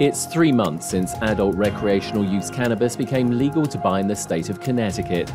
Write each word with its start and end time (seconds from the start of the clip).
It's 0.00 0.24
three 0.24 0.50
months 0.50 0.88
since 0.88 1.12
adult 1.16 1.56
recreational 1.56 2.24
use 2.24 2.48
cannabis 2.48 2.96
became 2.96 3.36
legal 3.36 3.66
to 3.66 3.76
buy 3.76 4.00
in 4.00 4.06
the 4.06 4.16
state 4.16 4.48
of 4.48 4.58
Connecticut. 4.58 5.28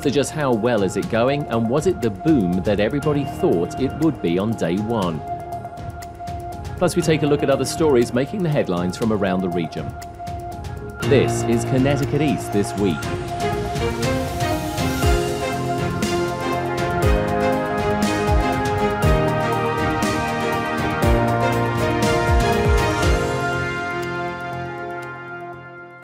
So, 0.00 0.10
just 0.10 0.32
how 0.32 0.52
well 0.52 0.82
is 0.82 0.96
it 0.96 1.08
going, 1.08 1.46
and 1.46 1.70
was 1.70 1.86
it 1.86 2.00
the 2.00 2.10
boom 2.10 2.64
that 2.64 2.80
everybody 2.80 3.22
thought 3.22 3.80
it 3.80 3.92
would 4.00 4.20
be 4.20 4.40
on 4.40 4.50
day 4.56 4.78
one? 4.78 5.20
Plus, 6.78 6.96
we 6.96 7.02
take 7.02 7.22
a 7.22 7.26
look 7.28 7.44
at 7.44 7.48
other 7.48 7.64
stories 7.64 8.12
making 8.12 8.42
the 8.42 8.48
headlines 8.48 8.96
from 8.96 9.12
around 9.12 9.42
the 9.42 9.50
region. 9.50 9.86
This 11.02 11.44
is 11.44 11.64
Connecticut 11.66 12.20
East 12.20 12.52
This 12.52 12.72
Week. 12.80 12.96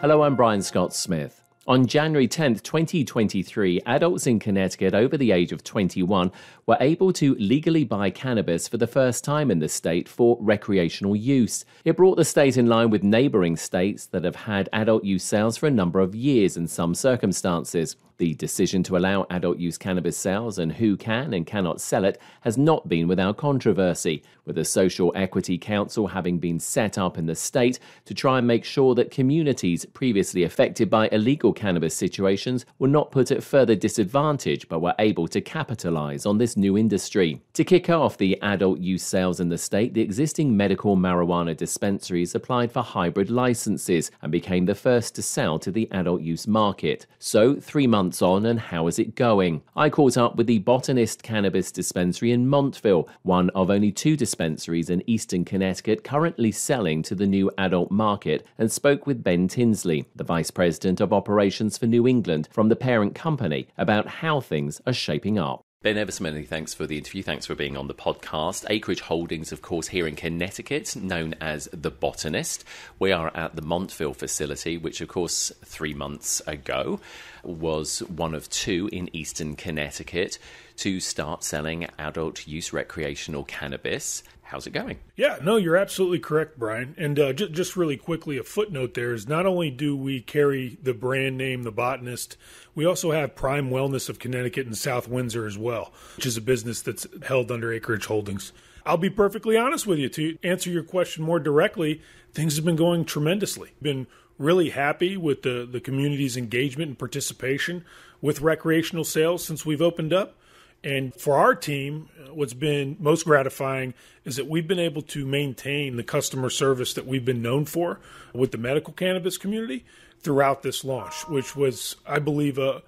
Hello, 0.04 0.22
I'm 0.22 0.36
Brian 0.36 0.60
Scott 0.60 0.92
Smith. 0.92 1.40
On 1.66 1.86
January 1.86 2.28
10, 2.28 2.56
2023, 2.56 3.80
adults 3.86 4.26
in 4.26 4.38
Connecticut 4.38 4.92
over 4.92 5.16
the 5.16 5.32
age 5.32 5.50
of 5.50 5.64
21 5.64 6.30
were 6.66 6.76
able 6.78 7.10
to 7.14 7.34
legally 7.36 7.84
buy 7.84 8.10
cannabis 8.10 8.68
for 8.68 8.76
the 8.76 8.86
first 8.86 9.24
time 9.24 9.50
in 9.50 9.60
the 9.60 9.68
state 9.70 10.06
for 10.06 10.36
recreational 10.42 11.16
use. 11.16 11.64
It 11.86 11.96
brought 11.96 12.18
the 12.18 12.24
state 12.26 12.58
in 12.58 12.66
line 12.66 12.90
with 12.90 13.02
neighboring 13.02 13.56
states 13.56 14.04
that 14.08 14.24
have 14.24 14.36
had 14.36 14.68
adult 14.74 15.04
use 15.04 15.24
sales 15.24 15.56
for 15.56 15.68
a 15.68 15.70
number 15.70 16.00
of 16.00 16.14
years 16.14 16.58
in 16.58 16.68
some 16.68 16.94
circumstances. 16.94 17.96
The 18.16 18.34
decision 18.34 18.84
to 18.84 18.96
allow 18.96 19.26
adult 19.28 19.58
use 19.58 19.76
cannabis 19.76 20.16
sales 20.16 20.58
and 20.58 20.72
who 20.72 20.96
can 20.96 21.34
and 21.34 21.44
cannot 21.44 21.80
sell 21.80 22.04
it 22.04 22.20
has 22.42 22.56
not 22.56 22.88
been 22.88 23.08
without 23.08 23.36
controversy, 23.36 24.22
with 24.44 24.54
the 24.54 24.64
Social 24.64 25.10
Equity 25.16 25.58
Council 25.58 26.06
having 26.06 26.38
been 26.38 26.60
set 26.60 26.96
up 26.96 27.18
in 27.18 27.26
the 27.26 27.34
state 27.34 27.80
to 28.04 28.14
try 28.14 28.38
and 28.38 28.46
make 28.46 28.64
sure 28.64 28.94
that 28.94 29.10
communities 29.10 29.84
previously 29.86 30.44
affected 30.44 30.88
by 30.88 31.08
illegal 31.08 31.52
cannabis 31.52 31.94
situations 31.96 32.64
were 32.78 32.86
not 32.86 33.10
put 33.10 33.32
at 33.32 33.42
further 33.42 33.74
disadvantage 33.74 34.68
but 34.68 34.80
were 34.80 34.94
able 35.00 35.26
to 35.26 35.40
capitalize 35.40 36.24
on 36.24 36.38
this 36.38 36.56
new 36.56 36.78
industry. 36.78 37.40
To 37.54 37.64
kick 37.64 37.90
off 37.90 38.16
the 38.16 38.40
adult 38.42 38.78
use 38.78 39.02
sales 39.02 39.40
in 39.40 39.48
the 39.48 39.58
state, 39.58 39.94
the 39.94 40.02
existing 40.02 40.56
medical 40.56 40.96
marijuana 40.96 41.56
dispensaries 41.56 42.34
applied 42.34 42.70
for 42.70 42.82
hybrid 42.82 43.30
licenses 43.30 44.10
and 44.22 44.30
became 44.30 44.66
the 44.66 44.74
first 44.74 45.14
to 45.16 45.22
sell 45.22 45.58
to 45.58 45.72
the 45.72 45.90
adult 45.90 46.20
use 46.20 46.46
market. 46.46 47.06
So, 47.18 47.56
three 47.56 47.86
months 47.86 48.03
months 48.04 48.20
on 48.20 48.44
and 48.44 48.60
how 48.60 48.86
is 48.86 48.98
it 48.98 49.14
going? 49.14 49.62
I 49.74 49.88
caught 49.88 50.18
up 50.18 50.36
with 50.36 50.46
the 50.46 50.58
Botanist 50.58 51.22
Cannabis 51.22 51.72
Dispensary 51.72 52.32
in 52.32 52.46
Montville, 52.46 53.08
one 53.22 53.48
of 53.54 53.70
only 53.70 53.90
two 53.90 54.14
dispensaries 54.14 54.90
in 54.90 55.02
eastern 55.06 55.42
Connecticut 55.42 56.04
currently 56.04 56.52
selling 56.52 57.02
to 57.04 57.14
the 57.14 57.26
new 57.26 57.50
adult 57.56 57.90
market, 57.90 58.46
and 58.58 58.70
spoke 58.70 59.06
with 59.06 59.24
Ben 59.24 59.48
Tinsley, 59.48 60.04
the 60.14 60.22
Vice 60.22 60.50
President 60.50 61.00
of 61.00 61.14
Operations 61.14 61.78
for 61.78 61.86
New 61.86 62.06
England 62.06 62.46
from 62.52 62.68
the 62.68 62.76
parent 62.76 63.14
company, 63.14 63.68
about 63.78 64.06
how 64.06 64.38
things 64.38 64.82
are 64.86 64.92
shaping 64.92 65.38
up. 65.38 65.63
Ben 65.84 65.98
ever 65.98 66.10
so 66.10 66.24
many 66.24 66.44
thanks 66.44 66.72
for 66.72 66.86
the 66.86 66.96
interview. 66.96 67.22
Thanks 67.22 67.44
for 67.44 67.54
being 67.54 67.76
on 67.76 67.88
the 67.88 67.94
podcast. 67.94 68.64
Acreage 68.70 69.02
Holdings, 69.02 69.52
of 69.52 69.60
course, 69.60 69.88
here 69.88 70.06
in 70.06 70.16
Connecticut, 70.16 70.96
known 70.96 71.34
as 71.42 71.68
The 71.74 71.90
Botanist. 71.90 72.64
We 72.98 73.12
are 73.12 73.30
at 73.36 73.54
the 73.54 73.60
Montville 73.60 74.14
facility, 74.14 74.78
which, 74.78 75.02
of 75.02 75.08
course, 75.08 75.52
three 75.62 75.92
months 75.92 76.40
ago 76.46 77.00
was 77.42 77.98
one 77.98 78.34
of 78.34 78.48
two 78.48 78.88
in 78.92 79.14
eastern 79.14 79.56
Connecticut 79.56 80.38
to 80.76 81.00
start 81.00 81.44
selling 81.44 81.86
adult 81.98 82.46
use 82.46 82.72
recreational 82.72 83.44
cannabis. 83.44 84.22
How's 84.42 84.66
it 84.66 84.70
going? 84.72 84.98
Yeah, 85.16 85.38
no, 85.42 85.56
you're 85.56 85.76
absolutely 85.76 86.18
correct, 86.18 86.58
Brian. 86.58 86.94
And 86.98 87.18
uh, 87.18 87.32
just, 87.32 87.52
just 87.52 87.76
really 87.76 87.96
quickly, 87.96 88.36
a 88.36 88.44
footnote 88.44 88.94
there 88.94 89.12
is 89.12 89.26
not 89.26 89.46
only 89.46 89.70
do 89.70 89.96
we 89.96 90.20
carry 90.20 90.78
the 90.82 90.94
brand 90.94 91.38
name, 91.38 91.62
The 91.62 91.72
Botanist, 91.72 92.36
we 92.74 92.84
also 92.84 93.12
have 93.12 93.34
Prime 93.34 93.70
Wellness 93.70 94.08
of 94.08 94.18
Connecticut 94.18 94.66
and 94.66 94.76
South 94.76 95.08
Windsor 95.08 95.46
as 95.46 95.56
well, 95.56 95.92
which 96.16 96.26
is 96.26 96.36
a 96.36 96.42
business 96.42 96.82
that's 96.82 97.06
held 97.26 97.50
under 97.50 97.72
Acreage 97.72 98.06
Holdings. 98.06 98.52
I'll 98.86 98.98
be 98.98 99.10
perfectly 99.10 99.56
honest 99.56 99.86
with 99.86 99.98
you. 99.98 100.08
To 100.10 100.36
answer 100.42 100.70
your 100.70 100.82
question 100.82 101.24
more 101.24 101.40
directly, 101.40 102.02
things 102.32 102.56
have 102.56 102.64
been 102.64 102.76
going 102.76 103.06
tremendously. 103.06 103.72
Been 103.80 104.06
really 104.38 104.70
happy 104.70 105.16
with 105.16 105.42
the, 105.42 105.66
the 105.70 105.80
community's 105.80 106.36
engagement 106.36 106.90
and 106.90 106.98
participation 106.98 107.84
with 108.20 108.40
recreational 108.40 109.04
sales 109.04 109.44
since 109.44 109.64
we've 109.64 109.82
opened 109.82 110.12
up. 110.12 110.36
And 110.84 111.14
for 111.14 111.38
our 111.38 111.54
team, 111.54 112.10
what's 112.30 112.52
been 112.52 112.96
most 113.00 113.24
gratifying 113.24 113.94
is 114.24 114.36
that 114.36 114.46
we've 114.46 114.68
been 114.68 114.78
able 114.78 115.00
to 115.02 115.24
maintain 115.24 115.96
the 115.96 116.02
customer 116.02 116.50
service 116.50 116.92
that 116.92 117.06
we've 117.06 117.24
been 117.24 117.40
known 117.40 117.64
for 117.64 118.00
with 118.34 118.52
the 118.52 118.58
medical 118.58 118.92
cannabis 118.92 119.38
community 119.38 119.84
throughout 120.20 120.62
this 120.62 120.84
launch, 120.84 121.26
which 121.26 121.56
was, 121.56 121.96
I 122.06 122.18
believe, 122.18 122.58
a, 122.58 122.82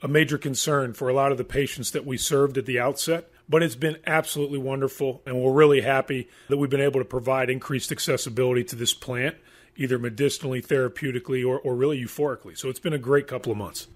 a 0.00 0.08
major 0.08 0.38
concern 0.38 0.94
for 0.94 1.10
a 1.10 1.14
lot 1.14 1.30
of 1.30 1.36
the 1.36 1.44
patients 1.44 1.90
that 1.90 2.06
we 2.06 2.16
served 2.16 2.56
at 2.56 2.64
the 2.64 2.80
outset. 2.80 3.28
But 3.48 3.62
it's 3.62 3.76
been 3.76 3.98
absolutely 4.06 4.58
wonderful, 4.58 5.20
and 5.26 5.38
we're 5.38 5.52
really 5.52 5.82
happy 5.82 6.28
that 6.48 6.56
we've 6.56 6.70
been 6.70 6.80
able 6.80 7.00
to 7.00 7.04
provide 7.04 7.50
increased 7.50 7.92
accessibility 7.92 8.64
to 8.64 8.76
this 8.76 8.94
plant, 8.94 9.36
either 9.76 9.98
medicinally, 9.98 10.62
therapeutically, 10.62 11.46
or, 11.46 11.58
or 11.58 11.74
really 11.74 12.02
euphorically. 12.02 12.56
So 12.56 12.70
it's 12.70 12.80
been 12.80 12.94
a 12.94 12.98
great 12.98 13.26
couple 13.26 13.52
of 13.52 13.58
months 13.58 13.88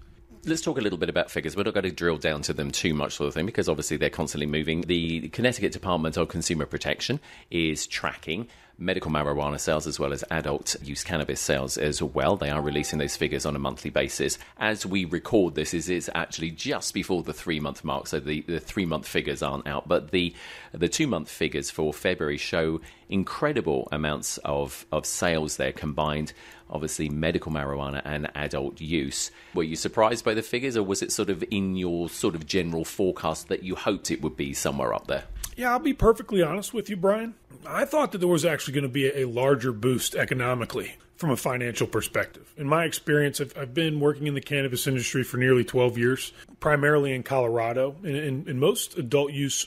let's 0.47 0.61
talk 0.61 0.77
a 0.77 0.81
little 0.81 0.97
bit 0.97 1.09
about 1.09 1.29
figures. 1.29 1.55
We're 1.55 1.63
not 1.63 1.73
going 1.73 1.83
to 1.83 1.91
drill 1.91 2.17
down 2.17 2.41
to 2.43 2.53
them 2.53 2.71
too 2.71 2.93
much, 2.93 3.15
sort 3.15 3.27
of 3.27 3.33
thing, 3.33 3.45
because 3.45 3.67
obviously 3.67 3.97
they're 3.97 4.09
constantly 4.09 4.47
moving. 4.47 4.81
The 4.81 5.27
Connecticut 5.29 5.73
Department 5.73 6.17
of 6.17 6.29
Consumer 6.29 6.65
Protection 6.65 7.19
is 7.51 7.85
tracking 7.85 8.47
medical 8.77 9.11
marijuana 9.11 9.59
sales 9.59 9.87
as 9.87 9.99
well 9.99 10.13
as 10.13 10.23
adult 10.29 10.75
use 10.83 11.03
cannabis 11.03 11.39
sales 11.39 11.77
as 11.77 12.01
well. 12.01 12.35
They 12.35 12.49
are 12.49 12.61
releasing 12.61 12.99
those 12.99 13.15
figures 13.15 13.45
on 13.45 13.55
a 13.55 13.59
monthly 13.59 13.89
basis. 13.89 14.37
As 14.57 14.85
we 14.85 15.05
record 15.05 15.55
this, 15.55 15.73
is 15.73 15.89
it's 15.89 16.09
actually 16.13 16.51
just 16.51 16.93
before 16.93 17.23
the 17.23 17.33
three 17.33 17.59
month 17.59 17.83
mark, 17.83 18.07
so 18.07 18.19
the, 18.19 18.41
the 18.41 18.59
three 18.59 18.85
month 18.85 19.07
figures 19.07 19.41
aren't 19.41 19.67
out, 19.67 19.87
but 19.87 20.11
the 20.11 20.33
the 20.73 20.89
two 20.89 21.07
month 21.07 21.29
figures 21.29 21.71
for 21.71 21.93
February 21.93 22.37
show 22.37 22.79
incredible 23.09 23.87
amounts 23.91 24.37
of, 24.39 24.85
of 24.91 25.05
sales 25.05 25.57
there 25.57 25.71
combined. 25.71 26.33
Obviously, 26.69 27.07
medical 27.09 27.51
marijuana 27.51 28.01
and 28.03 28.29
adult 28.35 28.81
use. 28.81 29.31
Were 29.53 29.63
you 29.63 29.77
surprised 29.77 30.25
by 30.25 30.33
the 30.33 30.41
figures, 30.41 30.75
or 30.75 30.83
was 30.83 31.01
it 31.01 31.13
sort 31.13 31.29
of 31.29 31.43
in 31.49 31.77
your 31.77 32.09
sort 32.09 32.35
of 32.35 32.45
general 32.45 32.83
forecast 32.83 33.47
that 33.47 33.63
you 33.63 33.75
hoped 33.75 34.11
it 34.11 34.21
would 34.21 34.35
be 34.35 34.53
somewhere 34.53 34.93
up 34.93 35.07
there? 35.07 35.23
Yeah, 35.55 35.71
I'll 35.71 35.79
be 35.79 35.93
perfectly 35.93 36.43
honest 36.43 36.73
with 36.73 36.89
you, 36.89 36.97
Brian. 36.97 37.35
I 37.65 37.85
thought 37.85 38.11
that 38.13 38.19
there 38.19 38.27
was 38.27 38.45
actually 38.45 38.73
going 38.73 38.83
to 38.83 38.89
be 38.89 39.07
a 39.07 39.25
larger 39.25 39.71
boost 39.71 40.15
economically 40.15 40.95
from 41.17 41.31
a 41.31 41.37
financial 41.37 41.87
perspective. 41.87 42.53
In 42.57 42.67
my 42.67 42.85
experience, 42.85 43.41
I've, 43.41 43.57
I've 43.57 43.73
been 43.73 43.99
working 43.99 44.27
in 44.27 44.35
the 44.35 44.41
cannabis 44.41 44.87
industry 44.87 45.23
for 45.23 45.37
nearly 45.37 45.63
12 45.63 45.97
years, 45.97 46.31
primarily 46.59 47.13
in 47.13 47.23
Colorado. 47.23 47.95
In, 48.03 48.15
in, 48.15 48.49
in 48.49 48.59
most 48.59 48.97
adult 48.97 49.33
use 49.33 49.65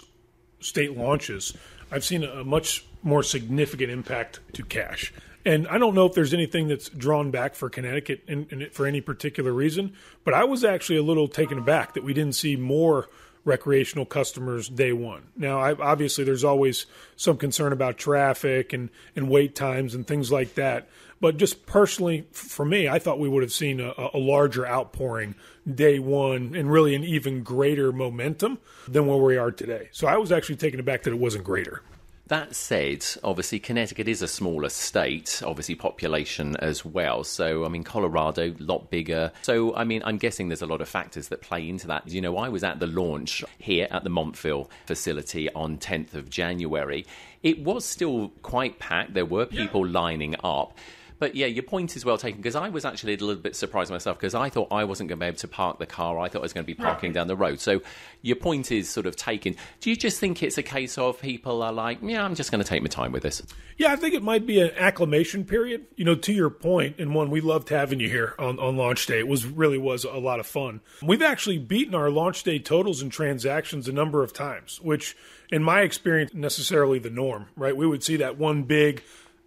state 0.60 0.96
launches, 0.96 1.54
I've 1.91 2.04
seen 2.04 2.22
a 2.22 2.44
much 2.44 2.84
more 3.02 3.22
significant 3.22 3.91
impact 3.91 4.41
to 4.54 4.62
cash. 4.62 5.12
And 5.44 5.66
I 5.68 5.78
don't 5.78 5.94
know 5.94 6.06
if 6.06 6.12
there's 6.12 6.34
anything 6.34 6.68
that's 6.68 6.88
drawn 6.91 7.30
back 7.30 7.54
for 7.54 7.71
Connecticut 7.71 8.22
in, 8.28 8.47
in 8.50 8.71
for 8.71 8.86
any 8.86 9.00
particular 9.00 9.53
reason, 9.53 9.94
but 10.22 10.34
I 10.34 10.44
was 10.44 10.65
actually 10.65 10.98
a 10.98 11.03
little 11.03 11.28
taken 11.28 11.59
aback 11.59 11.94
that 11.94 12.04
we 12.04 12.12
didn't 12.12 12.34
see 12.34 12.56
more 12.56 13.09
recreational 13.45 14.04
customers 14.04 14.69
day 14.69 14.92
one. 14.92 15.28
Now, 15.37 15.60
I, 15.60 15.75
obviously, 15.75 16.25
there's 16.25 16.45
always 16.45 16.87
some 17.16 17.37
concern 17.37 17.72
about 17.72 17.98
traffic 17.98 18.72
and, 18.72 18.91
and 19.16 19.31
wait 19.31 19.54
times 19.54 19.95
and 19.95 20.07
things 20.07 20.31
like 20.31 20.54
that. 20.54 20.89
But 21.21 21.37
just 21.37 21.66
personally, 21.66 22.27
for 22.33 22.65
me, 22.65 22.89
I 22.89 22.98
thought 22.98 23.19
we 23.19 23.28
would 23.28 23.42
have 23.42 23.53
seen 23.53 23.81
a, 23.81 23.92
a 24.15 24.19
larger 24.19 24.66
outpouring 24.66 25.34
day 25.72 25.98
one 25.98 26.54
and 26.54 26.71
really 26.71 26.95
an 26.95 27.04
even 27.04 27.42
greater 27.42 27.92
momentum 27.92 28.59
than 28.89 29.07
where 29.07 29.19
we 29.19 29.37
are 29.37 29.51
today. 29.51 29.89
So 29.92 30.07
I 30.07 30.16
was 30.16 30.33
actually 30.33 30.57
taken 30.57 30.81
aback 30.81 31.03
that 31.03 31.13
it 31.13 31.19
wasn't 31.19 31.45
greater. 31.45 31.83
That 32.30 32.54
said, 32.54 33.04
obviously 33.24 33.59
Connecticut 33.59 34.06
is 34.06 34.22
a 34.22 34.28
smaller 34.28 34.68
state, 34.68 35.42
obviously 35.44 35.74
population 35.74 36.54
as 36.59 36.84
well. 36.84 37.24
So 37.24 37.65
I 37.65 37.68
mean 37.68 37.82
Colorado, 37.82 38.53
a 38.53 38.62
lot 38.62 38.88
bigger. 38.88 39.32
So 39.42 39.74
I 39.74 39.82
mean 39.82 40.00
I'm 40.04 40.16
guessing 40.16 40.47
there's 40.47 40.62
a 40.62 40.66
lot 40.66 40.80
of 40.80 40.88
factors 40.88 41.27
that 41.30 41.41
play 41.41 41.68
into 41.68 41.88
that. 41.88 42.06
You 42.06 42.21
know, 42.21 42.36
I 42.36 42.48
was 42.48 42.62
at 42.62 42.78
the 42.78 42.86
launch 42.86 43.42
here 43.59 43.88
at 43.91 44.04
the 44.04 44.10
Montville 44.10 44.71
facility 44.86 45.53
on 45.54 45.78
10th 45.78 46.15
of 46.15 46.30
January. 46.30 47.04
It 47.42 47.65
was 47.65 47.84
still 47.84 48.28
quite 48.42 48.78
packed. 48.78 49.15
There 49.15 49.27
were 49.27 49.47
people 49.47 49.84
yeah. 49.84 50.00
lining 50.00 50.36
up. 50.44 50.78
But 51.20 51.36
yeah, 51.36 51.46
your 51.46 51.62
point 51.62 51.96
is 51.96 52.04
well 52.04 52.16
taken 52.16 52.40
because 52.40 52.56
I 52.56 52.70
was 52.70 52.86
actually 52.86 53.14
a 53.14 53.18
little 53.18 53.42
bit 53.42 53.54
surprised 53.54 53.90
myself 53.90 54.16
because 54.16 54.34
I 54.34 54.48
thought 54.48 54.68
I 54.72 54.84
wasn't 54.84 55.10
going 55.10 55.18
to 55.18 55.22
be 55.22 55.28
able 55.28 55.36
to 55.38 55.48
park 55.48 55.78
the 55.78 55.86
car. 55.86 56.18
I 56.18 56.30
thought 56.30 56.38
I 56.38 56.42
was 56.42 56.54
going 56.54 56.64
to 56.64 56.66
be 56.66 56.74
parking 56.74 57.12
down 57.12 57.28
the 57.28 57.36
road. 57.36 57.60
So 57.60 57.82
your 58.22 58.36
point 58.36 58.72
is 58.72 58.88
sort 58.88 59.04
of 59.04 59.16
taken. 59.16 59.54
Do 59.80 59.90
you 59.90 59.96
just 59.96 60.18
think 60.18 60.42
it's 60.42 60.56
a 60.56 60.62
case 60.62 60.96
of 60.96 61.20
people 61.20 61.62
are 61.62 61.72
like, 61.72 61.98
yeah, 62.02 62.24
I'm 62.24 62.34
just 62.34 62.50
going 62.50 62.64
to 62.64 62.68
take 62.68 62.80
my 62.80 62.88
time 62.88 63.12
with 63.12 63.22
this? 63.22 63.42
Yeah, 63.76 63.92
I 63.92 63.96
think 63.96 64.14
it 64.14 64.22
might 64.22 64.46
be 64.46 64.60
an 64.60 64.70
acclimation 64.76 65.44
period. 65.44 65.86
You 65.94 66.06
know, 66.06 66.14
to 66.14 66.32
your 66.32 66.48
point, 66.48 66.96
and 66.98 67.14
one 67.14 67.30
we 67.30 67.42
loved 67.42 67.68
having 67.68 68.00
you 68.00 68.08
here 68.08 68.34
on, 68.38 68.58
on 68.58 68.78
launch 68.78 69.04
day. 69.04 69.18
It 69.18 69.28
was 69.28 69.44
really 69.44 69.78
was 69.78 70.04
a 70.04 70.16
lot 70.16 70.40
of 70.40 70.46
fun. 70.46 70.80
We've 71.02 71.22
actually 71.22 71.58
beaten 71.58 71.94
our 71.94 72.08
launch 72.08 72.44
day 72.44 72.58
totals 72.58 73.02
and 73.02 73.12
transactions 73.12 73.86
a 73.88 73.92
number 73.92 74.22
of 74.22 74.32
times, 74.32 74.80
which 74.80 75.14
in 75.52 75.62
my 75.62 75.82
experience 75.82 76.32
necessarily 76.32 76.98
the 76.98 77.10
norm, 77.10 77.48
right? 77.56 77.76
We 77.76 77.86
would 77.86 78.02
see 78.02 78.16
that 78.16 78.38
one 78.38 78.62
big 78.62 79.02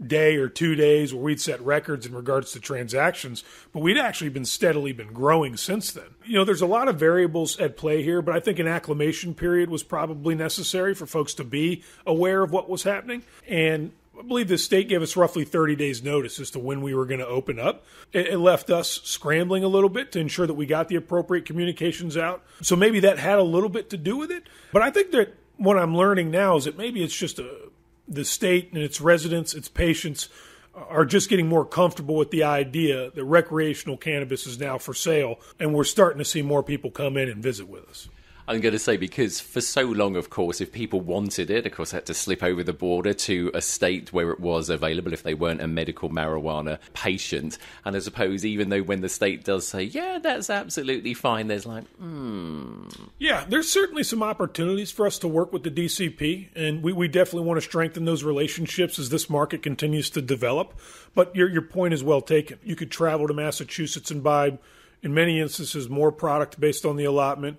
day 0.08 0.36
or 0.38 0.48
two 0.48 0.76
days 0.76 1.14
where 1.14 1.24
we'd 1.24 1.42
set 1.42 1.62
records 1.62 2.06
in 2.06 2.14
regards 2.14 2.52
to 2.52 2.60
transactions, 2.60 3.44
but 3.72 3.82
we'd 3.82 3.98
actually 3.98 4.30
been 4.30 4.46
steadily 4.46 4.92
been 4.92 5.14
growing 5.14 5.58
since 5.58 5.92
then. 5.92 6.16
You 6.26 6.36
know, 6.36 6.46
there's 6.46 6.62
a 6.62 6.68
lot 6.68 6.88
of 6.88 7.00
variables 7.00 7.60
at 7.60 7.78
play 7.78 8.04
here, 8.04 8.22
but 8.22 8.36
I 8.36 8.40
think 8.40 8.60
an 8.60 8.68
acclimation 8.68 9.34
period 9.34 9.70
was 9.70 9.84
probably 9.84 10.36
necessary 10.36 10.94
for 10.94 11.06
folks 11.06 11.34
to 11.36 11.44
be 11.44 11.84
aware 12.06 12.44
of 12.44 12.52
what 12.52 12.70
was 12.70 12.84
happening. 12.84 13.24
And 13.48 13.92
I 14.18 14.22
believe 14.22 14.48
the 14.48 14.58
state 14.58 14.90
gave 14.90 15.02
us 15.02 15.18
roughly 15.18 15.44
30 15.44 15.76
days 15.76 16.04
notice 16.04 16.40
as 16.40 16.52
to 16.52 16.60
when 16.60 16.82
we 16.82 16.94
were 16.94 17.06
going 17.06 17.20
to 17.20 17.28
open 17.28 17.60
up. 17.60 17.84
It, 18.12 18.40
left 18.40 18.70
us 18.70 19.02
scrambling 19.04 19.64
a 19.64 19.68
little 19.68 19.90
bit 19.90 20.12
to 20.12 20.20
ensure 20.20 20.46
that 20.46 20.54
we 20.54 20.66
got 20.66 20.88
the 20.88 20.96
appropriate 20.96 21.46
communications 21.46 22.16
out. 22.16 22.44
So 22.62 22.76
maybe 22.76 23.00
that 23.02 23.18
had 23.18 23.40
a 23.40 23.44
little 23.44 23.70
bit 23.70 23.90
to 23.90 23.98
do 23.98 24.16
with 24.18 24.30
it. 24.30 24.44
But 24.72 24.84
I 24.84 24.92
think 24.92 25.12
that 25.12 25.36
what 25.58 25.78
I'm 25.78 25.96
learning 25.96 26.30
now 26.30 26.58
is 26.58 26.66
that 26.66 26.78
maybe 26.78 27.04
it's 27.04 27.16
just 27.16 27.40
a 27.40 27.70
the 28.08 28.26
state 28.26 28.72
and 28.74 28.82
its 28.82 29.02
residents, 29.02 29.54
its 29.54 29.70
patients, 29.70 30.30
are 30.76 31.06
just 31.06 31.30
getting 31.30 31.48
more 31.48 31.66
comfortable 31.66 32.16
with 32.16 32.32
the 32.32 32.44
idea 32.44 33.12
that 33.12 33.24
recreational 33.24 33.96
cannabis 33.96 34.48
is 34.48 34.60
now 34.60 34.78
for 34.78 34.94
sale, 34.94 35.40
and 35.60 35.74
we're 35.74 35.84
starting 35.84 36.18
to 36.18 36.26
see 36.26 36.42
more 36.42 36.64
people 36.64 36.90
come 36.90 37.16
in 37.16 37.30
and 37.30 37.44
visit 37.44 37.68
with 37.68 37.88
us. 37.90 38.10
I'm 38.48 38.60
going 38.60 38.74
to 38.74 38.80
say 38.80 38.98
because 38.98 39.40
for 39.40 39.62
so 39.62 39.84
long, 39.84 40.18
of 40.18 40.30
course, 40.30 40.60
if 40.60 40.72
people 40.72 41.00
wanted 41.00 41.50
it, 41.50 41.66
of 41.66 41.72
course, 41.72 41.92
they 41.92 41.98
had 41.98 42.06
to 42.08 42.14
slip 42.14 42.44
over 42.44 42.62
the 42.62 42.74
border 42.74 43.14
to 43.14 43.52
a 43.54 43.62
state 43.62 44.12
where 44.12 44.32
it 44.32 44.40
was 44.40 44.70
available 44.70 45.14
if 45.14 45.24
they 45.24 45.34
weren't 45.34 45.62
a 45.62 45.68
medical 45.68 46.10
marijuana 46.10 46.80
patient. 46.94 47.58
And 47.86 47.96
I 47.96 48.00
suppose 48.00 48.46
even 48.46 48.70
though 48.70 48.82
when 48.82 49.00
the 49.00 49.08
state 49.08 49.46
does 49.46 49.68
say, 49.68 49.84
yeah, 49.84 50.20
that's 50.22 50.50
absolutely 50.50 51.14
fine, 51.14 51.48
there's 51.48 51.66
like, 51.66 51.88
hmm. 51.96 52.84
Yeah, 53.18 53.46
there's 53.48 53.72
certainly 53.72 54.04
some 54.04 54.22
opportunities 54.22 54.92
for 54.92 55.08
us 55.08 55.18
to 55.20 55.28
work 55.28 55.54
with 55.54 55.64
the 55.64 55.72
DCP, 55.72 56.50
and 56.56 56.84
we, 56.84 56.92
we 56.92 57.08
definitely 57.08 57.48
want 57.48 57.58
to 57.58 57.62
strengthen 57.62 58.04
those 58.04 58.24
relationships 58.24 59.00
as 59.00 59.10
this 59.10 59.30
market 59.30 59.64
continues 59.64 60.10
to 60.12 60.22
develop. 60.22 60.78
But 61.16 61.34
your, 61.34 61.50
your 61.50 61.62
point 61.62 61.94
is 61.94 62.04
well 62.04 62.22
taken. 62.22 62.60
You 62.64 62.76
could 62.76 62.92
travel 62.92 63.28
to 63.28 63.34
Massachusetts 63.34 64.12
and 64.12 64.22
buy, 64.22 64.58
in 65.02 65.14
many 65.14 65.40
instances, 65.40 65.88
more 65.88 66.12
product 66.12 66.60
based 66.60 66.86
on 66.86 66.98
the 66.98 67.06
allotment 67.06 67.58